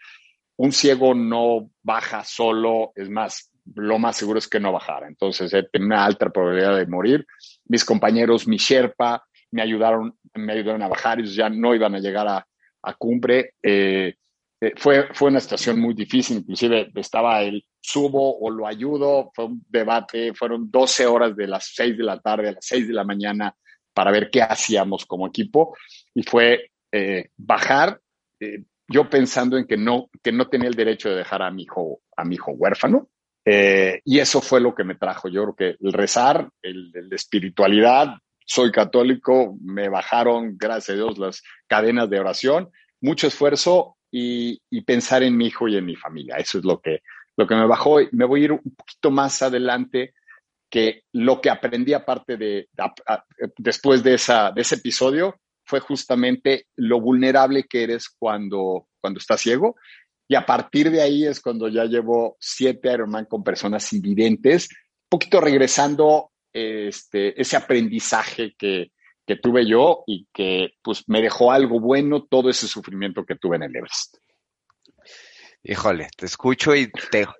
un 0.57 0.73
ciego 0.73 1.15
no 1.15 1.71
baja 1.83 2.25
solo, 2.25 2.93
es 2.97 3.09
más, 3.09 3.51
lo 3.75 3.99
más 3.99 4.17
seguro 4.17 4.39
es 4.39 4.49
que 4.49 4.61
no 4.61 4.73
bajara. 4.73 5.07
Entonces, 5.07 5.53
eh, 5.55 5.69
tenía 5.71 5.87
una 5.87 6.05
alta 6.05 6.31
probabilidad 6.31 6.77
de 6.77 6.87
morir. 6.87 7.27
Mis 7.67 7.85
compañeros, 7.85 8.49
mi 8.49 8.57
Sherpa, 8.57 9.25
me 9.53 9.63
ayudaron, 9.63 10.19
me 10.35 10.53
ayudaron 10.53 10.83
a 10.83 10.89
bajar, 10.89 11.21
ellos 11.21 11.35
ya 11.35 11.49
no 11.49 11.75
iban 11.75 11.95
a 11.95 12.01
llegar 12.01 12.27
a, 12.27 12.47
a 12.83 12.95
cumbre. 12.95 13.55
Eh, 13.63 14.17
eh, 14.61 14.73
fue, 14.77 15.09
fue 15.15 15.31
una 15.31 15.41
situación 15.41 15.81
muy 15.81 15.95
difícil, 15.95 16.39
inclusive 16.39 16.91
estaba 16.97 17.43
el 17.43 17.65
subo 17.81 18.39
o 18.39 18.51
lo 18.51 18.67
ayudo, 18.67 19.31
fue 19.35 19.45
un 19.47 19.65
debate, 19.69 20.35
fueron 20.35 20.69
12 20.71 21.07
horas 21.07 21.37
de 21.37 21.47
las 21.47 21.71
6 21.75 21.97
de 21.97 22.05
la 22.05 22.19
tarde 22.19 22.49
a 22.49 22.53
las 22.53 22.67
6 22.67 22.89
de 22.89 22.95
la 22.95 23.05
mañana 23.05 23.55
para 23.95 24.11
ver 24.11 24.31
qué 24.31 24.43
hacíamos 24.43 25.07
como 25.07 25.29
equipo 25.29 25.77
y 26.13 26.25
fue 26.25 26.71
eh, 26.91 27.31
bajar, 27.37 28.01
eh, 28.41 28.65
yo 28.89 29.09
pensando 29.09 29.57
en 29.57 29.67
que 29.67 29.77
no, 29.77 30.09
que 30.23 30.33
no 30.33 30.49
tenía 30.49 30.69
el 30.69 30.75
derecho 30.75 31.09
de 31.09 31.17
dejar 31.17 31.43
a 31.43 31.51
mi 31.51 31.63
hijo, 31.63 32.01
a 32.17 32.25
mi 32.25 32.35
hijo 32.35 32.53
huérfano. 32.53 33.09
y 33.45 34.19
eso 34.19 34.41
fue 34.41 34.61
lo 34.61 34.75
que 34.75 34.85
me 34.85 34.95
trajo. 34.95 35.29
Yo 35.29 35.43
creo 35.43 35.55
que 35.55 35.87
el 35.87 35.93
rezar, 35.93 36.51
el, 36.63 36.91
el 36.95 37.13
espiritualidad, 37.13 38.15
soy 38.45 38.73
católico, 38.73 39.57
me 39.61 39.89
bajaron, 39.89 40.57
gracias 40.59 40.91
a 40.91 41.01
Dios, 41.01 41.19
las 41.19 41.43
cadenas 41.67 42.09
de 42.09 42.19
oración, 42.19 42.71
mucho 43.01 43.27
esfuerzo 43.27 43.98
y, 44.11 44.61
pensar 44.83 45.23
en 45.23 45.37
mi 45.37 45.47
hijo 45.47 45.69
y 45.69 45.77
en 45.77 45.85
mi 45.85 45.97
familia. 45.97 46.37
Eso 46.37 46.59
es 46.59 46.65
lo 46.65 46.81
que, 46.81 47.03
lo 47.37 47.47
que 47.47 47.55
me 47.55 47.67
bajó. 47.67 47.99
Me 48.13 48.25
voy 48.25 48.43
a 48.43 48.45
ir 48.45 48.53
un 48.53 48.75
poquito 48.77 49.11
más 49.11 49.43
adelante 49.43 50.15
que 50.71 51.05
lo 51.13 51.41
que 51.41 51.51
aprendí 51.51 51.93
aparte 51.93 52.37
de, 52.37 52.69
después 53.57 54.03
de, 54.03 54.15
esa, 54.15 54.53
de 54.53 54.63
ese 54.63 54.77
episodio 54.77 55.41
fue 55.65 55.81
justamente 55.81 56.67
lo 56.77 57.01
vulnerable 57.01 57.65
que 57.65 57.83
eres 57.83 58.09
cuando, 58.09 58.89
cuando 59.01 59.19
estás 59.19 59.41
ciego. 59.41 59.77
Y 60.27 60.35
a 60.35 60.45
partir 60.45 60.91
de 60.91 61.01
ahí 61.01 61.27
es 61.27 61.41
cuando 61.41 61.69
ya 61.69 61.85
llevo 61.85 62.37
siete 62.39 62.93
Ironman 62.93 63.27
con 63.27 63.43
personas 63.43 63.93
invidentes, 63.93 64.69
un 64.71 65.09
poquito 65.09 65.41
regresando 65.41 66.33
este, 66.53 67.41
ese 67.41 67.57
aprendizaje 67.57 68.55
que, 68.59 68.93
que 69.29 69.37
tuve 69.37 69.69
yo 69.69 70.05
y 70.07 70.27
que 70.33 70.71
pues 70.83 71.05
me 71.07 71.21
dejó 71.21 71.53
algo 71.53 71.81
bueno 71.81 72.25
todo 72.25 72.49
ese 72.49 72.67
sufrimiento 72.67 73.27
que 73.27 73.37
tuve 73.37 73.57
en 73.57 73.65
el 73.65 73.77
Everest. 73.77 74.17
Híjole, 75.63 76.09
te 76.17 76.25
escucho 76.25 76.75
y 76.75 76.91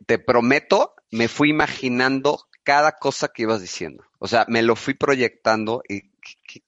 te, 0.07 0.19
prometo, 0.19 0.93
me 1.11 1.29
fui 1.29 1.49
imaginando 1.49 2.41
cada 2.63 2.93
cosa 2.93 3.29
que 3.29 3.45
ibas 3.45 3.63
diciendo. 3.63 4.05
O 4.19 4.29
sea, 4.29 4.45
me 4.49 4.61
lo 4.61 4.77
fui 4.77 4.93
proyectando 4.93 5.81
y 5.89 6.11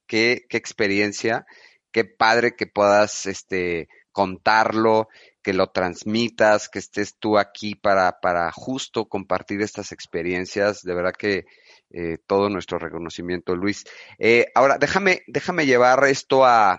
qué, 0.07 0.47
qué 0.49 0.57
experiencia, 0.57 1.45
qué 1.93 2.07
padre 2.07 2.57
que 2.57 2.67
puedas 2.67 3.27
este, 3.27 3.89
contarlo, 4.13 5.09
que 5.43 5.53
lo 5.53 5.67
transmitas, 5.67 6.71
que 6.71 6.79
estés 6.79 7.19
tú 7.19 7.37
aquí 7.37 7.75
para, 7.75 8.21
para 8.21 8.51
justo 8.53 9.07
compartir 9.07 9.61
estas 9.61 9.93
experiencias. 9.93 10.81
De 10.81 10.95
verdad 10.95 11.13
que 11.13 11.45
eh, 11.93 12.19
todo 12.27 12.49
nuestro 12.49 12.79
reconocimiento, 12.79 13.57
Luis. 13.57 13.85
Eh, 14.19 14.47
ahora, 14.55 14.79
déjame, 14.79 15.23
déjame 15.27 15.67
llevar 15.67 16.05
esto 16.05 16.45
a, 16.45 16.73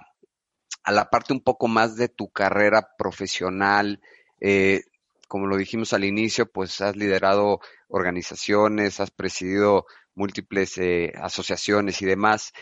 a, 0.83 0.91
la 0.91 1.09
parte 1.09 1.33
un 1.33 1.41
poco 1.41 1.67
más 1.67 1.95
de 1.95 2.07
tu 2.07 2.29
carrera 2.31 2.89
profesional. 2.97 4.01
Eh, 4.39 4.83
como 5.27 5.47
lo 5.47 5.57
dijimos 5.57 5.93
al 5.93 6.05
inicio, 6.05 6.45
pues 6.51 6.79
has 6.81 6.95
liderado 6.95 7.59
organizaciones, 7.87 8.99
has 8.99 9.11
presidido 9.11 9.85
múltiples 10.15 10.79
asociaciones 11.15 12.01
y 12.01 12.05
demás. 12.05 12.53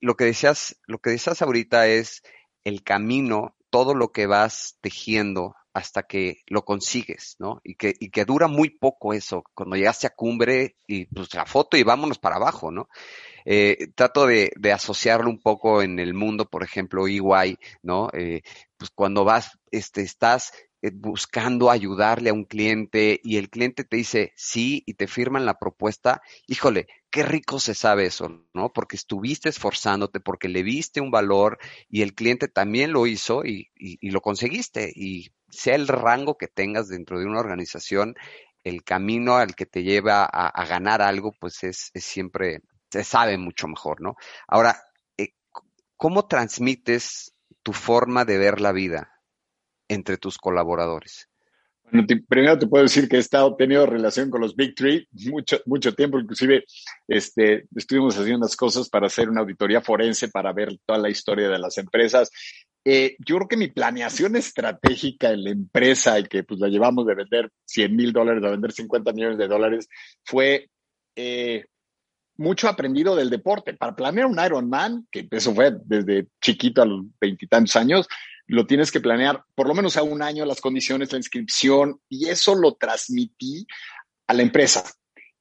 Lo 0.00 0.16
que 0.16 0.24
decías, 0.24 0.80
lo 0.86 0.98
que 0.98 1.10
decías 1.10 1.42
ahorita 1.42 1.86
es 1.86 2.22
el 2.64 2.82
camino, 2.82 3.56
todo 3.70 3.94
lo 3.94 4.12
que 4.12 4.26
vas 4.26 4.76
tejiendo 4.80 5.54
hasta 5.74 6.04
que 6.04 6.38
lo 6.46 6.64
consigues, 6.64 7.36
¿no? 7.40 7.60
Y 7.64 7.74
que, 7.74 7.94
y 7.98 8.10
que 8.10 8.24
dura 8.24 8.46
muy 8.46 8.70
poco 8.70 9.12
eso, 9.12 9.42
cuando 9.54 9.76
llegaste 9.76 10.06
a 10.06 10.14
cumbre 10.14 10.76
y 10.86 11.06
pues 11.06 11.34
la 11.34 11.44
foto 11.44 11.76
y 11.76 11.82
vámonos 11.82 12.18
para 12.18 12.36
abajo, 12.36 12.70
¿no? 12.70 12.88
Eh, 13.44 13.88
trato 13.94 14.26
de, 14.26 14.52
de, 14.56 14.72
asociarlo 14.72 15.28
un 15.28 15.40
poco 15.40 15.82
en 15.82 15.98
el 15.98 16.14
mundo, 16.14 16.48
por 16.48 16.62
ejemplo, 16.62 17.06
EY, 17.08 17.58
¿no? 17.82 18.08
Eh, 18.12 18.42
pues 18.78 18.90
cuando 18.94 19.24
vas, 19.24 19.58
este, 19.70 20.02
estás 20.02 20.52
eh, 20.84 20.90
buscando 20.94 21.70
ayudarle 21.70 22.28
a 22.28 22.34
un 22.34 22.44
cliente 22.44 23.18
y 23.24 23.38
el 23.38 23.48
cliente 23.48 23.84
te 23.84 23.96
dice 23.96 24.32
sí 24.36 24.82
y 24.86 24.94
te 24.94 25.06
firman 25.06 25.46
la 25.46 25.58
propuesta, 25.58 26.20
híjole, 26.46 26.88
qué 27.08 27.22
rico 27.22 27.58
se 27.58 27.74
sabe 27.74 28.04
eso, 28.04 28.44
¿no? 28.52 28.70
Porque 28.70 28.96
estuviste 28.96 29.48
esforzándote, 29.48 30.20
porque 30.20 30.48
le 30.48 30.62
viste 30.62 31.00
un 31.00 31.10
valor 31.10 31.58
y 31.88 32.02
el 32.02 32.12
cliente 32.12 32.48
también 32.48 32.92
lo 32.92 33.06
hizo 33.06 33.46
y, 33.46 33.70
y, 33.76 34.10
lo 34.10 34.20
conseguiste. 34.20 34.92
Y 34.94 35.30
sea 35.54 35.74
el 35.74 35.88
rango 35.88 36.36
que 36.36 36.48
tengas 36.48 36.88
dentro 36.88 37.18
de 37.18 37.26
una 37.26 37.40
organización, 37.40 38.14
el 38.62 38.84
camino 38.84 39.36
al 39.36 39.54
que 39.54 39.66
te 39.66 39.82
lleva 39.82 40.24
a, 40.24 40.66
ganar 40.66 41.02
algo, 41.02 41.32
pues 41.38 41.64
es, 41.64 41.90
es, 41.94 42.04
siempre, 42.04 42.62
se 42.90 43.04
sabe 43.04 43.38
mucho 43.38 43.68
mejor, 43.68 44.00
¿no? 44.00 44.16
Ahora, 44.48 44.82
eh, 45.18 45.34
¿cómo 45.96 46.26
transmites 46.26 47.34
tu 47.62 47.72
forma 47.72 48.24
de 48.24 48.38
ver 48.38 48.60
la 48.60 48.72
vida? 48.72 49.14
entre 49.88 50.16
tus 50.16 50.38
colaboradores? 50.38 51.28
Bueno, 51.90 52.06
primero 52.28 52.58
te 52.58 52.66
puedo 52.66 52.84
decir 52.84 53.08
que 53.08 53.16
he 53.16 53.20
estado 53.20 53.54
tenido 53.56 53.84
relación 53.84 54.30
con 54.30 54.40
los 54.40 54.56
Big 54.56 54.74
Three 54.74 55.06
mucho, 55.12 55.60
mucho 55.66 55.94
tiempo, 55.94 56.18
inclusive 56.18 56.64
este, 57.06 57.66
estuvimos 57.76 58.14
haciendo 58.16 58.38
unas 58.38 58.56
cosas 58.56 58.88
para 58.88 59.06
hacer 59.06 59.28
una 59.28 59.42
auditoría 59.42 59.82
forense, 59.82 60.28
para 60.28 60.52
ver 60.52 60.78
toda 60.86 60.98
la 60.98 61.10
historia 61.10 61.48
de 61.48 61.58
las 61.58 61.76
empresas. 61.78 62.30
Eh, 62.84 63.16
yo 63.18 63.36
creo 63.36 63.48
que 63.48 63.56
mi 63.56 63.68
planeación 63.68 64.36
estratégica 64.36 65.30
en 65.30 65.44
la 65.44 65.50
empresa 65.50 66.18
y 66.18 66.24
que 66.24 66.42
pues 66.42 66.60
la 66.60 66.68
llevamos 66.68 67.06
de 67.06 67.14
vender 67.14 67.50
100 67.64 67.96
mil 67.96 68.12
dólares 68.12 68.44
a 68.44 68.50
vender 68.50 68.72
50 68.72 69.12
millones 69.12 69.38
de 69.38 69.48
dólares 69.48 69.88
fue 70.22 70.68
eh, 71.16 71.64
mucho 72.36 72.68
aprendido 72.68 73.16
del 73.16 73.30
deporte. 73.30 73.74
Para 73.74 73.94
planear 73.94 74.26
un 74.26 74.38
Ironman, 74.44 75.06
que 75.10 75.26
eso 75.30 75.54
fue 75.54 75.76
desde 75.84 76.28
chiquito 76.40 76.82
a 76.82 76.86
los 76.86 77.04
veintitantos 77.20 77.76
años, 77.76 78.08
lo 78.46 78.66
tienes 78.66 78.92
que 78.92 79.00
planear 79.00 79.42
por 79.54 79.68
lo 79.68 79.74
menos 79.74 79.96
a 79.96 80.02
un 80.02 80.22
año, 80.22 80.44
las 80.44 80.60
condiciones, 80.60 81.12
la 81.12 81.18
inscripción, 81.18 82.00
y 82.08 82.28
eso 82.28 82.54
lo 82.54 82.74
transmití 82.74 83.66
a 84.26 84.34
la 84.34 84.42
empresa. 84.42 84.84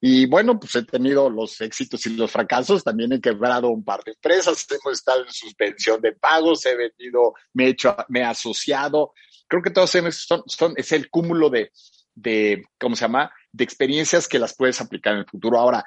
Y 0.06 0.26
bueno, 0.26 0.60
pues 0.60 0.76
he 0.76 0.84
tenido 0.84 1.30
los 1.30 1.62
éxitos 1.62 2.06
y 2.08 2.18
los 2.18 2.30
fracasos, 2.30 2.84
también 2.84 3.13
he 3.13 3.22
quebrado 3.22 3.70
un 3.70 3.86
par 3.86 4.04
de 4.04 4.12
empresas, 4.12 4.68
hemos 4.70 4.98
estado 4.98 5.24
en 5.24 5.32
suspensión 5.32 6.02
de 6.02 6.12
pagos, 6.12 6.66
he 6.66 6.76
vendido, 6.76 7.36
me 7.54 7.68
he, 7.68 7.70
hecho, 7.70 7.96
me 8.10 8.20
he 8.20 8.24
asociado. 8.26 9.13
Creo 9.48 9.62
que 9.62 9.70
todos 9.70 9.89
son, 9.89 10.44
son, 10.46 10.74
es 10.76 10.92
el 10.92 11.10
cúmulo 11.10 11.50
de, 11.50 11.72
de, 12.16 12.66
¿cómo 12.78 12.98
se 12.98 13.06
llama? 13.06 13.32
De 13.54 13.63
experiencias 13.63 14.28
que 14.28 14.39
las 14.39 14.54
puedes 14.58 14.82
aplicar 14.82 15.13
en 15.13 15.20
el 15.20 15.26
futuro. 15.26 15.58
Ahora, 15.58 15.86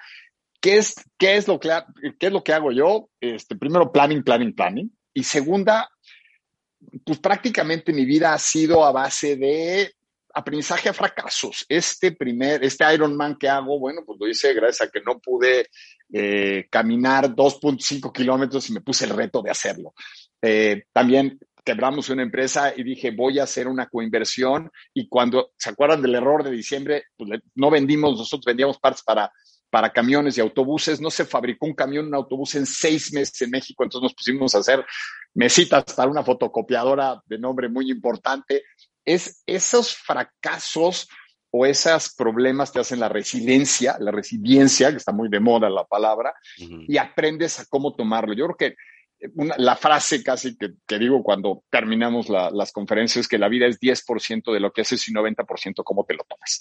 ¿qué 0.63 0.79
es, 0.79 0.95
qué 1.19 1.37
es, 1.37 1.47
lo, 1.47 1.61
que, 1.61 1.69
qué 2.19 2.29
es 2.29 2.33
lo 2.33 2.43
que 2.43 2.55
hago 2.55 2.73
yo? 2.73 3.11
Este, 3.21 3.55
primero, 3.55 3.93
planning, 3.93 4.25
planning, 4.25 4.55
planning. 4.55 4.97
Y 5.13 5.25
segunda, 5.25 5.91
pues 7.05 7.19
prácticamente 7.19 7.93
mi 7.93 8.07
vida 8.07 8.33
ha 8.33 8.39
sido 8.39 8.83
a 8.83 8.93
base 8.93 9.37
de 9.37 9.93
aprendizaje 10.37 10.91
a 10.91 10.93
fracasos. 10.93 11.65
Este 11.67 12.13
primer, 12.13 12.63
este 12.63 12.85
Ironman 12.93 13.37
que 13.37 13.49
hago, 13.49 13.79
bueno, 13.79 14.03
pues 14.05 14.19
lo 14.21 14.29
hice 14.29 14.53
gracias 14.53 14.87
a 14.87 14.91
que 14.91 15.01
no 15.01 15.19
pude 15.19 15.71
eh, 16.13 16.67
caminar 16.71 17.35
2.5 17.35 18.13
kilómetros 18.13 18.69
y 18.69 18.75
me 18.75 18.83
puse 18.83 19.07
el 19.07 19.17
reto 19.17 19.41
de 19.41 19.51
hacerlo. 19.51 19.95
Eh, 20.43 20.85
también 20.93 21.39
quebramos 21.65 22.11
una 22.11 22.23
empresa 22.23 22.75
y 22.77 22.83
dije, 22.83 23.13
voy 23.13 23.39
a 23.39 23.45
hacer 23.45 23.67
una 23.67 23.89
coinversión. 23.89 24.71
Y 24.93 25.09
cuando 25.09 25.53
se 25.57 25.71
acuerdan 25.71 26.03
del 26.03 26.15
error 26.15 26.45
de 26.45 26.51
diciembre, 26.51 27.05
pues 27.17 27.41
no 27.55 27.71
vendimos, 27.71 28.19
nosotros 28.19 28.45
vendíamos 28.45 28.79
partes 28.79 29.03
para, 29.03 29.33
para 29.71 29.91
camiones 29.91 30.37
y 30.37 30.43
autobuses. 30.43 31.01
No 31.01 31.11
se 31.11 31.25
fabricó 31.25 31.65
un 31.65 31.75
camión, 31.75 32.09
un 32.09 32.15
autobús 32.15 32.57
en 32.57 32.67
seis 32.67 33.11
meses 33.15 33.41
en 33.41 33.51
México. 33.53 33.85
Entonces 33.85 34.03
nos 34.03 34.15
pusimos 34.15 34.55
a 34.55 34.59
hacer 34.59 34.85
mesitas 35.33 35.85
para 35.95 36.11
una 36.11 36.23
fotocopiadora 36.23 37.23
de 37.25 37.39
nombre 37.39 37.71
muy 37.71 37.91
importante 37.91 38.65
es 39.07 39.43
esos 39.47 39.95
fracasos 39.95 41.09
o 41.51 41.65
esos 41.65 42.15
problemas 42.15 42.73
te 42.73 42.81
hacen 42.81 43.01
la 43.01 43.09
resiliencia, 43.09 43.97
la 43.99 44.11
resiliencia, 44.11 44.91
que 44.91 44.97
está 44.99 45.13
muy 45.13 45.31
de 45.31 45.41
moda 45.41 45.71
la 45.71 45.85
palabra, 45.85 46.35
y 46.59 46.99
aprendes 46.99 47.59
a 47.61 47.65
cómo 47.67 47.95
tomarlo. 47.95 48.35
Yo 48.35 48.47
creo 48.47 48.57
que 48.57 48.77
la 49.57 49.77
frase 49.77 50.23
casi 50.23 50.57
que, 50.57 50.99
digo 50.99 51.23
cuando 51.23 51.65
terminamos 51.71 52.29
las 52.29 52.73
conferencias 52.73 53.27
que 53.27 53.39
la 53.39 53.49
vida 53.49 53.67
es 53.67 53.81
10% 53.81 54.53
de 54.53 54.61
lo 54.61 54.73
que 54.73 54.83
haces 54.83 55.09
y 55.09 55.13
90% 55.13 55.83
cómo 55.85 56.05
te 56.05 56.15
lo 56.15 56.25
tomas. 56.25 56.61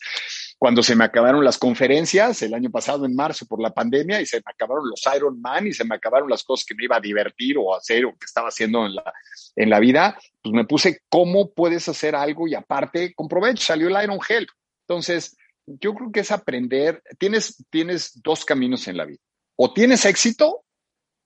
Cuando 0.58 0.82
se 0.82 0.96
me 0.96 1.04
acabaron 1.04 1.44
las 1.44 1.58
conferencias 1.58 2.42
el 2.42 2.54
año 2.54 2.72
pasado 2.72 3.06
en 3.06 3.16
marzo 3.16 3.46
por 3.46 3.62
la 3.62 3.74
pandemia 3.74 4.22
y 4.22 4.26
se 4.26 4.38
me 4.38 4.44
acabaron 4.46 4.90
los 4.90 5.02
Ironman 5.16 5.68
y 5.68 5.74
se 5.74 5.84
me 5.84 5.96
acabaron 5.96 6.30
las 6.30 6.44
cosas 6.44 6.66
que 6.66 6.76
me 6.76 6.86
iba 6.86 6.96
a 6.96 7.02
divertir 7.02 7.58
o 7.58 7.76
hacer 7.76 8.06
o 8.06 8.12
que 8.12 8.26
estaba 8.26 8.48
haciendo 8.48 8.86
en 8.86 8.96
la, 8.96 9.14
en 9.56 9.70
la 9.70 9.80
vida, 9.80 10.18
pues 10.42 10.54
me 10.54 10.66
puse 10.66 11.02
cómo 11.10 11.54
puedes 11.54 11.88
hacer 11.90 12.16
algo 12.16 12.48
y 12.48 12.56
aparte 12.56 13.14
con 13.14 13.28
provecho 13.28 13.64
salió 13.64 13.90
el 13.90 14.04
Iron 14.04 14.20
Hell. 14.28 14.48
Entonces, 14.88 15.36
yo 15.66 15.94
creo 15.94 16.12
que 16.12 16.22
es 16.22 16.32
aprender, 16.32 17.04
tienes, 17.18 17.66
tienes 17.70 18.22
dos 18.22 18.46
caminos 18.46 18.88
en 18.88 18.98
la 18.98 19.06
vida. 19.06 19.20
O 19.58 19.74
tienes 19.74 20.06
éxito 20.06 20.64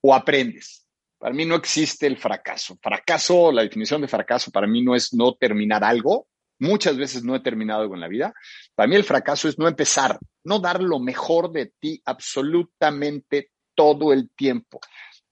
o 0.02 0.16
aprendes 0.16 0.89
para 1.20 1.36
mí 1.36 1.46
no 1.46 1.56
existe 1.56 2.08
el 2.08 2.18
fracaso. 2.18 2.78
Fracaso, 2.82 3.52
la 3.52 3.62
definición 3.62 4.02
de 4.02 4.08
fracaso 4.08 4.52
para 4.52 4.66
mí 4.66 4.82
no 4.82 4.96
es 4.96 5.14
no 5.14 5.36
terminar 5.36 5.84
algo. 5.84 6.28
Muchas 6.60 6.98
veces 6.98 7.24
no 7.24 7.36
he 7.36 7.42
terminado 7.42 7.82
algo 7.82 7.94
en 7.94 8.02
la 8.02 8.08
vida. 8.08 8.34
Para 8.74 8.88
mí 8.88 8.96
el 8.96 9.04
fracaso 9.04 9.48
es 9.48 9.60
no 9.60 9.68
empezar, 9.68 10.18
no 10.46 10.60
dar 10.60 10.82
lo 10.82 11.00
mejor 11.00 11.52
de 11.52 11.74
ti 11.80 12.02
absolutamente 12.06 13.52
todo 13.76 14.14
el 14.14 14.30
tiempo. 14.32 14.80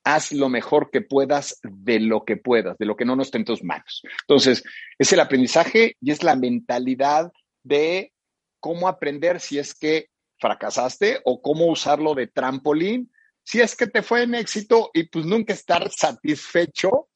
Haz 0.03 0.33
lo 0.33 0.49
mejor 0.49 0.89
que 0.91 1.01
puedas 1.01 1.59
de 1.63 1.99
lo 2.01 2.23
que 2.25 2.37
puedas, 2.37 2.77
de 2.77 2.85
lo 2.85 2.95
que 2.95 3.05
no 3.05 3.15
nos 3.15 3.27
esté 3.27 3.37
en 3.37 3.45
tus 3.45 3.63
manos. 3.63 4.03
Entonces, 4.27 4.63
es 4.99 5.13
el 5.13 5.19
aprendizaje 5.21 5.95
y 6.01 6.11
es 6.11 6.21
la 6.21 6.35
mentalidad 6.35 7.31
de 7.63 8.13
cómo 8.59 8.89
aprender 8.89 9.39
si 9.39 9.57
es 9.57 9.73
que 9.73 10.09
fracasaste 10.39 11.21
o 11.23 11.41
cómo 11.41 11.65
usarlo 11.67 12.13
de 12.13 12.27
trampolín 12.27 13.09
si 13.47 13.61
es 13.61 13.77
que 13.77 13.87
te 13.87 14.01
fue 14.01 14.23
en 14.23 14.35
éxito 14.35 14.91
y 14.93 15.03
pues 15.03 15.25
nunca 15.25 15.53
estar 15.53 15.89
satisfecho 15.89 17.07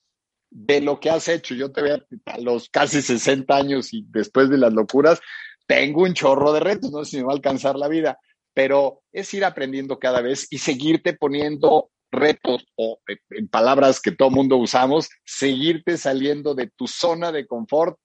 de 0.50 0.80
lo 0.80 0.98
que 0.98 1.10
has 1.10 1.28
hecho. 1.28 1.56
Yo 1.56 1.74
te 1.74 1.82
veo 1.82 1.98
a 2.26 2.38
los 2.38 2.70
casi 2.70 3.02
60 3.02 3.54
años 3.54 3.94
y 3.94 4.06
después 4.08 4.50
de 4.50 4.58
las 4.58 4.72
locuras, 4.72 5.20
tengo 5.68 6.04
un 6.04 6.14
chorro 6.14 6.54
de 6.54 6.62
retos, 6.62 6.90
no 6.90 7.04
sé 7.04 7.12
si 7.12 7.18
me 7.18 7.24
va 7.24 7.34
a 7.34 7.36
alcanzar 7.36 7.76
la 7.76 7.90
vida, 7.90 8.18
pero 8.54 9.02
es 9.12 9.34
ir 9.34 9.44
aprendiendo 9.44 10.00
cada 10.00 10.22
vez 10.22 10.48
y 10.50 10.60
seguirte 10.60 11.18
poniendo 11.18 11.92
retos 12.10 12.66
o 12.78 13.02
en 13.30 13.50
palabras 13.50 14.00
que 14.00 14.14
todo 14.14 14.30
mundo 14.30 14.56
usamos, 14.56 15.10
seguirte 15.26 15.98
saliendo 15.98 16.56
de 16.56 16.72
tu 16.78 16.88
zona 16.88 17.34
de 17.34 17.46
confort 17.46 18.00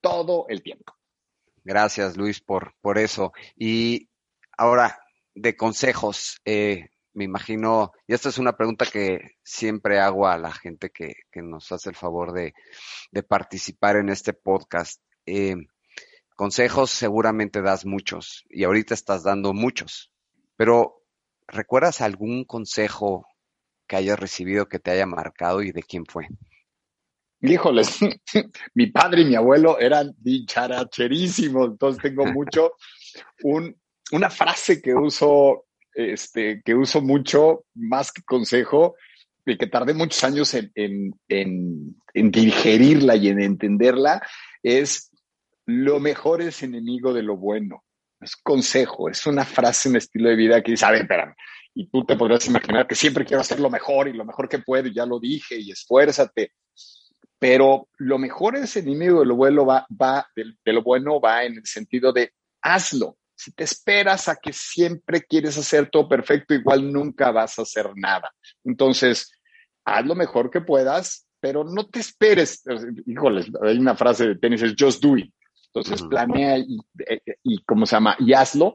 todo 0.00 0.46
el 0.50 0.62
tiempo. 0.62 0.94
Gracias, 1.64 2.16
Luis, 2.16 2.40
por, 2.40 2.74
por 2.80 2.96
eso. 2.96 3.32
Y 3.56 4.08
ahora, 4.56 5.00
de 5.34 5.56
consejos, 5.56 6.40
eh, 6.44 6.90
me 7.16 7.24
imagino, 7.24 7.92
y 8.06 8.12
esta 8.12 8.28
es 8.28 8.36
una 8.36 8.58
pregunta 8.58 8.84
que 8.84 9.36
siempre 9.42 10.00
hago 10.00 10.28
a 10.28 10.36
la 10.36 10.52
gente 10.52 10.90
que, 10.90 11.14
nos 11.36 11.72
hace 11.72 11.88
el 11.88 11.96
favor 11.96 12.32
de, 12.32 12.52
participar 13.26 13.96
en 13.96 14.10
este 14.10 14.34
podcast. 14.34 15.00
Eh, 15.24 15.56
consejos 16.36 16.90
seguramente 16.90 17.62
das 17.62 17.86
muchos 17.86 18.44
y 18.50 18.64
ahorita 18.64 18.92
estás 18.92 19.22
dando 19.22 19.54
muchos, 19.54 20.12
pero 20.56 21.04
¿recuerdas 21.48 22.02
algún 22.02 22.44
consejo 22.44 23.26
que 23.88 23.96
hayas 23.96 24.20
recibido 24.20 24.68
que 24.68 24.78
te 24.78 24.90
haya 24.90 25.06
marcado 25.06 25.62
y 25.62 25.72
de 25.72 25.82
quién 25.82 26.04
fue? 26.04 26.28
Híjoles, 27.40 27.98
mi 28.74 28.88
padre 28.88 29.22
y 29.22 29.24
mi 29.24 29.36
abuelo 29.36 29.78
eran 29.78 30.14
dicharacherísimos, 30.18 31.68
entonces 31.68 32.02
tengo 32.02 32.26
mucho 32.26 32.72
una 34.12 34.28
frase 34.28 34.82
que 34.82 34.94
uso 34.94 35.65
este, 35.96 36.62
que 36.62 36.74
uso 36.74 37.00
mucho, 37.00 37.64
más 37.74 38.12
que 38.12 38.22
consejo, 38.22 38.96
y 39.46 39.56
que 39.56 39.66
tardé 39.66 39.94
muchos 39.94 40.22
años 40.24 40.54
en, 40.54 41.14
digerirla 42.12 43.16
y 43.16 43.28
en 43.28 43.40
entenderla, 43.40 44.20
es 44.62 45.10
lo 45.64 46.00
mejor 46.00 46.42
es 46.42 46.62
enemigo 46.62 47.14
de 47.14 47.22
lo 47.22 47.36
bueno. 47.36 47.82
Es 48.20 48.36
consejo, 48.36 49.08
es 49.08 49.26
una 49.26 49.44
frase 49.44 49.88
en 49.88 49.96
estilo 49.96 50.28
de 50.30 50.36
vida 50.36 50.62
que 50.62 50.72
dice, 50.72 50.86
a 50.86 50.90
ver, 50.90 51.02
espérame, 51.02 51.34
y 51.74 51.88
tú 51.88 52.04
te 52.04 52.16
podrás 52.16 52.46
imaginar 52.46 52.86
que 52.86 52.94
siempre 52.94 53.24
quiero 53.24 53.42
hacer 53.42 53.60
lo 53.60 53.70
mejor 53.70 54.08
y 54.08 54.14
lo 54.14 54.24
mejor 54.24 54.48
que 54.48 54.58
puedo, 54.58 54.88
ya 54.88 55.04
lo 55.06 55.20
dije, 55.20 55.58
y 55.58 55.70
esfuérzate. 55.70 56.52
Pero 57.38 57.88
lo 57.98 58.18
mejor 58.18 58.56
es 58.56 58.76
enemigo 58.76 59.20
de 59.20 59.26
lo 59.26 59.36
bueno 59.36 59.66
va, 59.66 59.86
va 59.90 60.26
de 60.34 60.72
lo 60.72 60.82
bueno 60.82 61.20
va 61.20 61.44
en 61.44 61.58
el 61.58 61.66
sentido 61.66 62.12
de 62.12 62.32
hazlo, 62.62 63.18
si 63.36 63.52
te 63.52 63.64
esperas 63.64 64.28
a 64.28 64.36
que 64.36 64.52
siempre 64.52 65.22
quieres 65.22 65.56
hacer 65.58 65.90
todo 65.90 66.08
perfecto, 66.08 66.54
igual 66.54 66.90
nunca 66.90 67.30
vas 67.30 67.58
a 67.58 67.62
hacer 67.62 67.90
nada. 67.94 68.32
Entonces, 68.64 69.30
haz 69.84 70.04
lo 70.06 70.14
mejor 70.14 70.50
que 70.50 70.62
puedas, 70.62 71.26
pero 71.38 71.62
no 71.62 71.86
te 71.86 72.00
esperes. 72.00 72.64
Híjoles, 73.06 73.46
hay 73.62 73.78
una 73.78 73.94
frase 73.94 74.26
de 74.26 74.36
tenis, 74.36 74.62
es 74.62 74.74
just 74.78 75.02
do 75.02 75.16
it. 75.16 75.32
Entonces, 75.66 76.02
planea 76.08 76.56
y, 76.58 76.78
y, 77.42 77.62
¿cómo 77.64 77.84
se 77.84 77.96
llama? 77.96 78.16
Y 78.18 78.32
hazlo, 78.32 78.74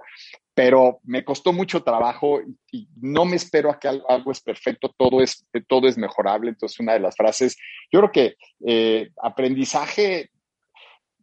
pero 0.54 1.00
me 1.04 1.24
costó 1.24 1.54
mucho 1.54 1.82
trabajo 1.82 2.42
y, 2.72 2.88
no 3.02 3.26
me 3.26 3.38
espero 3.38 3.72
a 3.72 3.80
que 3.80 3.88
algo, 3.88 4.32
es 4.32 4.42
perfecto, 4.42 4.94
todo 4.98 5.22
es, 5.22 5.46
todo 5.68 5.88
es 5.88 5.98
mejorable. 5.98 6.50
Entonces, 6.50 6.80
una 6.80 6.94
de 6.94 7.00
las 7.00 7.16
frases, 7.16 7.58
yo 7.92 8.00
creo 8.00 8.12
que 8.12 8.36
eh, 8.66 9.10
aprendizaje 9.22 10.31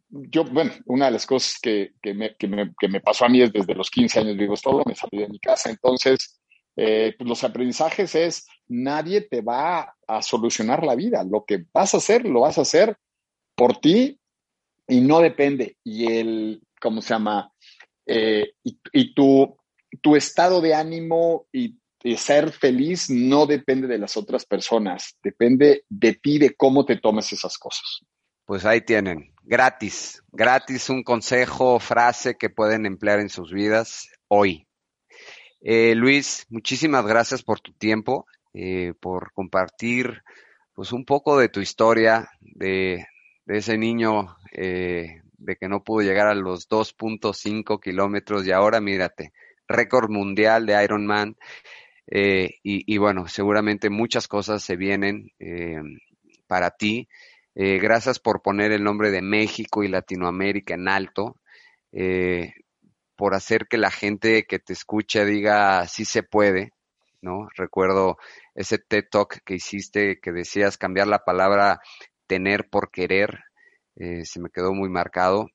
yo, 0.09 0.43
bueno, 0.43 0.71
una 0.85 1.05
de 1.05 1.11
las 1.11 1.25
cosas 1.25 1.59
que, 1.61 1.93
me, 2.03 2.99
pasó 3.01 3.25
a 3.25 3.29
mí 3.29 3.41
es 3.41 3.53
desde 3.53 3.75
los 3.75 3.89
15 3.89 4.19
años 4.19 4.37
vivo 4.37 4.55
solo, 4.55 4.83
me 4.85 4.95
salí 4.95 5.19
de 5.19 5.29
mi 5.29 5.39
casa. 5.39 5.69
Entonces, 5.69 6.39
eh, 6.75 7.13
pues 7.17 7.27
los 7.27 7.43
aprendizajes 7.43 8.15
es, 8.15 8.47
nadie 8.67 9.21
te 9.21 9.41
va 9.41 9.95
a 10.07 10.21
solucionar 10.21 10.83
la 10.83 10.95
vida. 10.95 11.23
Lo 11.23 11.45
que 11.45 11.65
vas 11.73 11.93
a 11.93 11.97
hacer, 11.97 12.25
lo 12.25 12.41
vas 12.41 12.57
a 12.57 12.61
hacer 12.61 12.97
por 13.55 13.77
ti 13.77 14.19
y 14.87 15.01
no 15.01 15.19
depende. 15.19 15.77
Y 15.83 16.11
el, 16.11 16.61
¿cómo 16.81 17.01
se 17.01 17.13
llama? 17.13 17.53
Eh, 18.05 18.53
y, 18.63 19.13
tu, 19.13 19.57
tu 20.01 20.15
estado 20.15 20.61
de 20.61 20.73
ánimo 20.73 21.45
y, 21.51 21.77
y 22.01 22.17
ser 22.17 22.51
feliz 22.51 23.09
no 23.11 23.45
depende 23.45 23.87
de 23.87 23.99
las 23.99 24.17
otras 24.17 24.45
personas, 24.45 25.15
depende 25.21 25.83
de 25.87 26.13
ti, 26.15 26.39
de 26.39 26.55
cómo 26.55 26.85
te 26.85 26.97
tomes 26.97 27.31
esas 27.31 27.57
cosas. 27.59 27.99
Pues 28.45 28.65
ahí 28.65 28.81
tienen, 28.81 29.31
gratis, 29.49 30.23
gratis 30.31 30.91
un 30.91 31.01
consejo, 31.01 31.79
frase 31.79 32.37
que 32.37 32.51
pueden 32.51 32.85
emplear 32.85 33.19
en 33.19 33.29
sus 33.29 33.51
vidas 33.51 34.11
hoy. 34.27 34.67
Eh, 35.61 35.95
Luis, 35.95 36.45
muchísimas 36.49 37.03
gracias 37.03 37.41
por 37.41 37.59
tu 37.59 37.73
tiempo, 37.73 38.27
eh, 38.53 38.93
por 38.99 39.33
compartir 39.33 40.21
pues 40.73 40.91
un 40.93 41.03
poco 41.03 41.39
de 41.39 41.49
tu 41.49 41.61
historia, 41.61 42.29
de, 42.41 43.07
ese 43.47 43.75
niño 43.75 44.37
eh, 44.51 45.23
de 45.39 45.55
que 45.55 45.67
no 45.67 45.83
pudo 45.83 46.03
llegar 46.03 46.27
a 46.27 46.35
los 46.35 46.69
2.5 46.69 47.81
kilómetros 47.81 48.45
y 48.45 48.51
ahora 48.51 48.79
mírate, 48.79 49.33
récord 49.67 50.11
mundial 50.11 50.67
de 50.67 50.83
Ironman. 50.83 51.35
Y, 52.11 52.51
y, 52.63 52.97
bueno, 52.97 53.27
seguramente 53.27 53.89
muchas 53.91 54.27
cosas 54.27 54.63
se 54.63 54.75
vienen 54.75 55.31
para 56.47 56.71
ti 56.71 57.07
eh, 57.61 57.77
gracias 57.77 58.19
por 58.19 58.41
poner 58.41 58.71
el 58.71 58.85
nombre 58.85 59.11
de 59.11 59.21
México 59.21 59.83
y 59.83 59.89
Latinoamérica 59.89 60.75
en 60.75 60.87
alto, 60.87 61.35
eh, 61.91 62.53
por 63.17 63.35
hacer 63.35 63.67
que 63.67 63.77
la 63.77 63.91
gente 63.91 64.45
que 64.45 64.59
te 64.59 64.71
escucha 64.71 65.25
diga 65.25 65.85
sí 65.85 66.05
se 66.05 66.23
puede, 66.23 66.71
¿no? 67.21 67.49
Recuerdo 67.57 68.17
ese 68.55 68.77
TED 68.77 69.03
Talk 69.11 69.43
que 69.43 69.55
hiciste 69.55 70.21
que 70.21 70.31
decías 70.31 70.77
cambiar 70.77 71.07
la 71.07 71.25
palabra 71.25 71.81
tener 72.27 72.69
por 72.69 72.91
querer, 72.91 73.41
eh, 73.97 74.23
se 74.23 74.39
me 74.39 74.49
quedó 74.49 74.73
muy 74.73 74.87
marcado. 74.87 75.49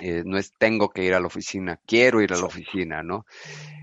Eh, 0.00 0.24
no 0.26 0.36
es 0.36 0.52
tengo 0.58 0.88
que 0.88 1.04
ir 1.04 1.14
a 1.14 1.20
la 1.20 1.28
oficina, 1.28 1.78
quiero 1.86 2.20
ir 2.22 2.32
a 2.32 2.38
la 2.38 2.46
oficina, 2.46 3.04
¿no? 3.04 3.24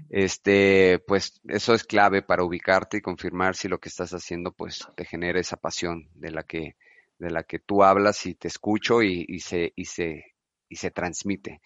Este, 0.10 1.00
pues 1.08 1.40
eso 1.48 1.74
es 1.74 1.86
clave 1.86 2.24
para 2.24 2.44
ubicarte 2.44 2.98
y 2.98 3.02
confirmar 3.02 3.56
si 3.56 3.70
lo 3.70 3.80
que 3.80 3.88
estás 3.88 4.12
haciendo, 4.12 4.52
pues 4.52 4.86
te 4.98 5.06
genera 5.06 5.40
esa 5.40 5.56
pasión 5.56 6.10
de 6.14 6.32
la 6.32 6.44
que, 6.44 6.76
de 7.20 7.32
la 7.32 7.44
que 7.44 7.60
tú 7.60 7.84
hablas 7.84 8.26
y 8.26 8.36
te 8.36 8.48
escucho 8.48 9.02
y, 9.02 9.26
y 9.28 9.40
se, 9.40 9.74
y 9.76 9.86
se, 9.86 10.36
y 10.70 10.76
se 10.76 10.92
transmite. 10.92 11.62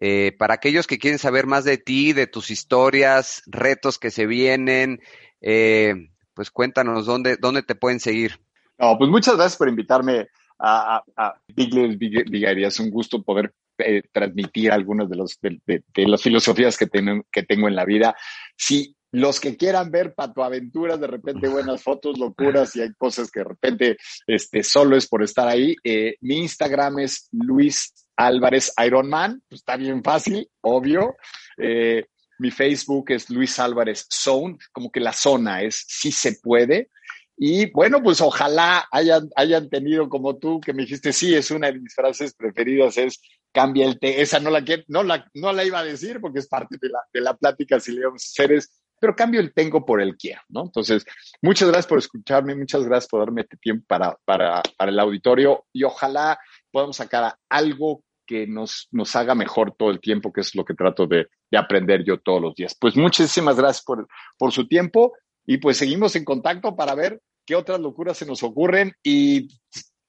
Eh, 0.00 0.32
para 0.38 0.54
aquellos 0.54 0.86
que 0.86 0.98
quieren 0.98 1.18
saber 1.18 1.46
más 1.46 1.64
de 1.64 1.76
ti, 1.76 2.12
de 2.12 2.26
tus 2.26 2.50
historias, 2.50 3.42
retos 3.46 3.98
que 3.98 4.10
se 4.10 4.26
vienen, 4.26 5.00
eh, 5.40 6.10
pues 6.34 6.50
cuéntanos 6.50 7.06
dónde, 7.06 7.36
dónde 7.36 7.62
te 7.62 7.74
pueden 7.74 7.98
seguir. 7.98 8.38
No, 8.78 8.96
pues 8.96 9.10
muchas 9.10 9.34
gracias 9.34 9.56
por 9.56 9.68
invitarme 9.68 10.28
a, 10.60 11.02
Big, 11.48 11.98
Big 11.98 12.44
Es 12.44 12.78
un 12.78 12.90
gusto 12.90 13.22
poder 13.22 13.52
eh, 13.78 14.02
transmitir 14.12 14.70
algunas 14.70 15.08
de, 15.08 15.16
los, 15.16 15.38
de, 15.40 15.82
las 15.96 16.22
filosofías 16.22 16.76
que, 16.76 16.86
tengo, 16.86 17.24
que 17.32 17.42
tengo 17.42 17.66
en 17.66 17.74
la 17.74 17.84
vida. 17.84 18.14
Si 18.56 18.94
los 19.12 19.40
que 19.40 19.56
quieran 19.56 19.90
ver 19.90 20.14
patoaventuras, 20.14 21.00
de 21.00 21.06
repente 21.06 21.48
buenas 21.48 21.82
fotos, 21.82 22.18
locuras 22.18 22.76
y 22.76 22.82
hay 22.82 22.92
cosas 22.94 23.30
que 23.30 23.40
de 23.40 23.44
repente 23.44 23.96
este, 24.26 24.62
solo 24.62 24.96
es 24.96 25.06
por 25.06 25.22
estar 25.22 25.48
ahí, 25.48 25.76
eh, 25.82 26.16
mi 26.20 26.38
Instagram 26.38 26.98
es 27.00 27.28
Luis 27.32 27.92
Álvarez 28.16 28.72
Ironman, 28.84 29.42
pues 29.48 29.60
está 29.60 29.76
bien 29.76 30.02
fácil, 30.02 30.48
obvio. 30.60 31.16
Eh, 31.56 32.04
mi 32.38 32.50
Facebook 32.50 33.10
es 33.12 33.30
Luis 33.30 33.58
Álvarez 33.58 34.06
Zone, 34.10 34.58
como 34.72 34.90
que 34.90 35.00
la 35.00 35.12
zona 35.12 35.62
es 35.62 35.84
sí 35.86 36.12
se 36.12 36.34
puede. 36.42 36.90
Y 37.36 37.70
bueno, 37.70 38.02
pues 38.02 38.20
ojalá 38.20 38.88
hayan, 38.90 39.28
hayan 39.36 39.68
tenido 39.68 40.08
como 40.08 40.36
tú, 40.38 40.60
que 40.60 40.72
me 40.72 40.82
dijiste, 40.82 41.12
sí, 41.12 41.34
es 41.34 41.52
una 41.52 41.68
de 41.68 41.78
mis 41.78 41.94
frases 41.94 42.34
preferidas, 42.34 42.98
es 42.98 43.20
cambia 43.52 43.86
el 43.86 43.98
té. 44.00 44.20
Esa 44.20 44.40
no 44.40 44.50
la, 44.50 44.64
no 44.88 45.04
la, 45.04 45.24
no 45.34 45.52
la 45.52 45.64
iba 45.64 45.78
a 45.78 45.84
decir 45.84 46.20
porque 46.20 46.40
es 46.40 46.48
parte 46.48 46.76
de 46.80 46.88
la, 46.88 46.98
de 47.12 47.20
la 47.20 47.36
plática 47.36 47.78
si 47.78 47.92
le 47.92 48.04
vamos 48.04 48.24
a 48.24 48.30
hacer, 48.30 48.52
es, 48.52 48.72
pero 49.00 49.16
cambio 49.16 49.40
el 49.40 49.52
tengo 49.52 49.84
por 49.84 50.00
el 50.00 50.16
quiero, 50.16 50.40
¿no? 50.48 50.62
Entonces, 50.62 51.04
muchas 51.42 51.68
gracias 51.68 51.86
por 51.86 51.98
escucharme, 51.98 52.54
muchas 52.54 52.84
gracias 52.84 53.08
por 53.08 53.20
darme 53.20 53.42
este 53.42 53.56
tiempo 53.56 53.84
para, 53.86 54.16
para, 54.24 54.62
para 54.76 54.90
el 54.90 54.98
auditorio 54.98 55.66
y 55.72 55.84
ojalá 55.84 56.38
podamos 56.70 56.96
sacar 56.96 57.34
algo 57.48 58.02
que 58.26 58.46
nos, 58.46 58.88
nos 58.90 59.16
haga 59.16 59.34
mejor 59.34 59.74
todo 59.76 59.90
el 59.90 60.00
tiempo, 60.00 60.32
que 60.32 60.42
es 60.42 60.54
lo 60.54 60.64
que 60.64 60.74
trato 60.74 61.06
de, 61.06 61.28
de 61.50 61.58
aprender 61.58 62.04
yo 62.04 62.20
todos 62.20 62.42
los 62.42 62.54
días. 62.54 62.76
Pues 62.78 62.94
muchísimas 62.94 63.56
gracias 63.56 63.84
por, 63.84 64.06
por 64.36 64.52
su 64.52 64.68
tiempo 64.68 65.14
y 65.46 65.56
pues 65.56 65.78
seguimos 65.78 66.14
en 66.14 66.24
contacto 66.24 66.76
para 66.76 66.94
ver 66.94 67.20
qué 67.46 67.56
otras 67.56 67.80
locuras 67.80 68.18
se 68.18 68.26
nos 68.26 68.42
ocurren 68.42 68.92
y 69.02 69.48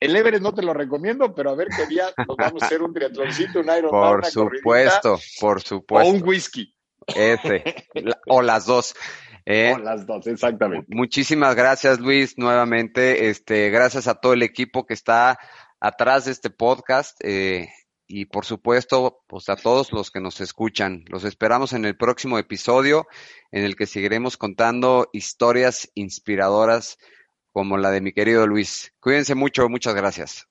el 0.02 0.16
Everest 0.16 0.44
no 0.44 0.54
te 0.54 0.62
lo 0.62 0.74
recomiendo, 0.74 1.34
pero 1.34 1.50
a 1.50 1.56
ver 1.56 1.68
qué 1.76 1.86
día 1.88 2.06
nos 2.28 2.38
vamos 2.38 2.62
a 2.62 2.66
hacer 2.66 2.82
un 2.82 2.94
triatloncito, 2.94 3.60
un 3.60 3.66
Ironman, 3.66 3.90
Por 3.90 4.26
supuesto, 4.26 5.20
por 5.40 5.62
supuesto. 5.62 6.10
O 6.10 6.14
un 6.14 6.24
whisky. 6.24 6.74
Ese, 7.16 7.64
o 8.28 8.42
las 8.42 8.66
dos. 8.66 8.96
Eh, 9.46 9.74
o 9.76 9.80
las 9.80 10.06
dos, 10.06 10.28
exactamente. 10.28 10.86
Muchísimas 10.90 11.56
gracias, 11.56 12.00
Luis, 12.00 12.38
nuevamente. 12.38 13.30
Este, 13.30 13.70
gracias 13.70 14.08
a 14.08 14.16
todo 14.16 14.34
el 14.34 14.44
equipo 14.44 14.86
que 14.86 14.94
está 14.94 15.40
atrás 15.80 16.26
de 16.26 16.32
este 16.32 16.50
podcast. 16.50 17.18
Eh, 17.24 17.70
y 18.12 18.26
por 18.26 18.44
supuesto, 18.44 19.22
pues 19.28 19.50
a 19.50 19.56
todos 19.56 19.94
los 19.94 20.10
que 20.10 20.20
nos 20.20 20.42
escuchan. 20.42 21.06
Los 21.08 21.24
esperamos 21.24 21.74
en 21.74 21.86
el 21.86 21.96
próximo 21.96 22.40
episodio 22.40 23.08
en 23.52 23.64
el 23.64 23.76
que 23.76 23.86
seguiremos 23.86 24.36
contando 24.36 25.10
historias 25.14 25.92
inspiradoras 25.94 26.98
como 27.52 27.78
la 27.78 27.92
de 27.92 28.02
mi 28.02 28.12
querido 28.12 28.48
Luis. 28.48 28.94
Cuídense 29.00 29.36
mucho, 29.36 29.70
muchas 29.70 29.94
gracias. 29.94 30.48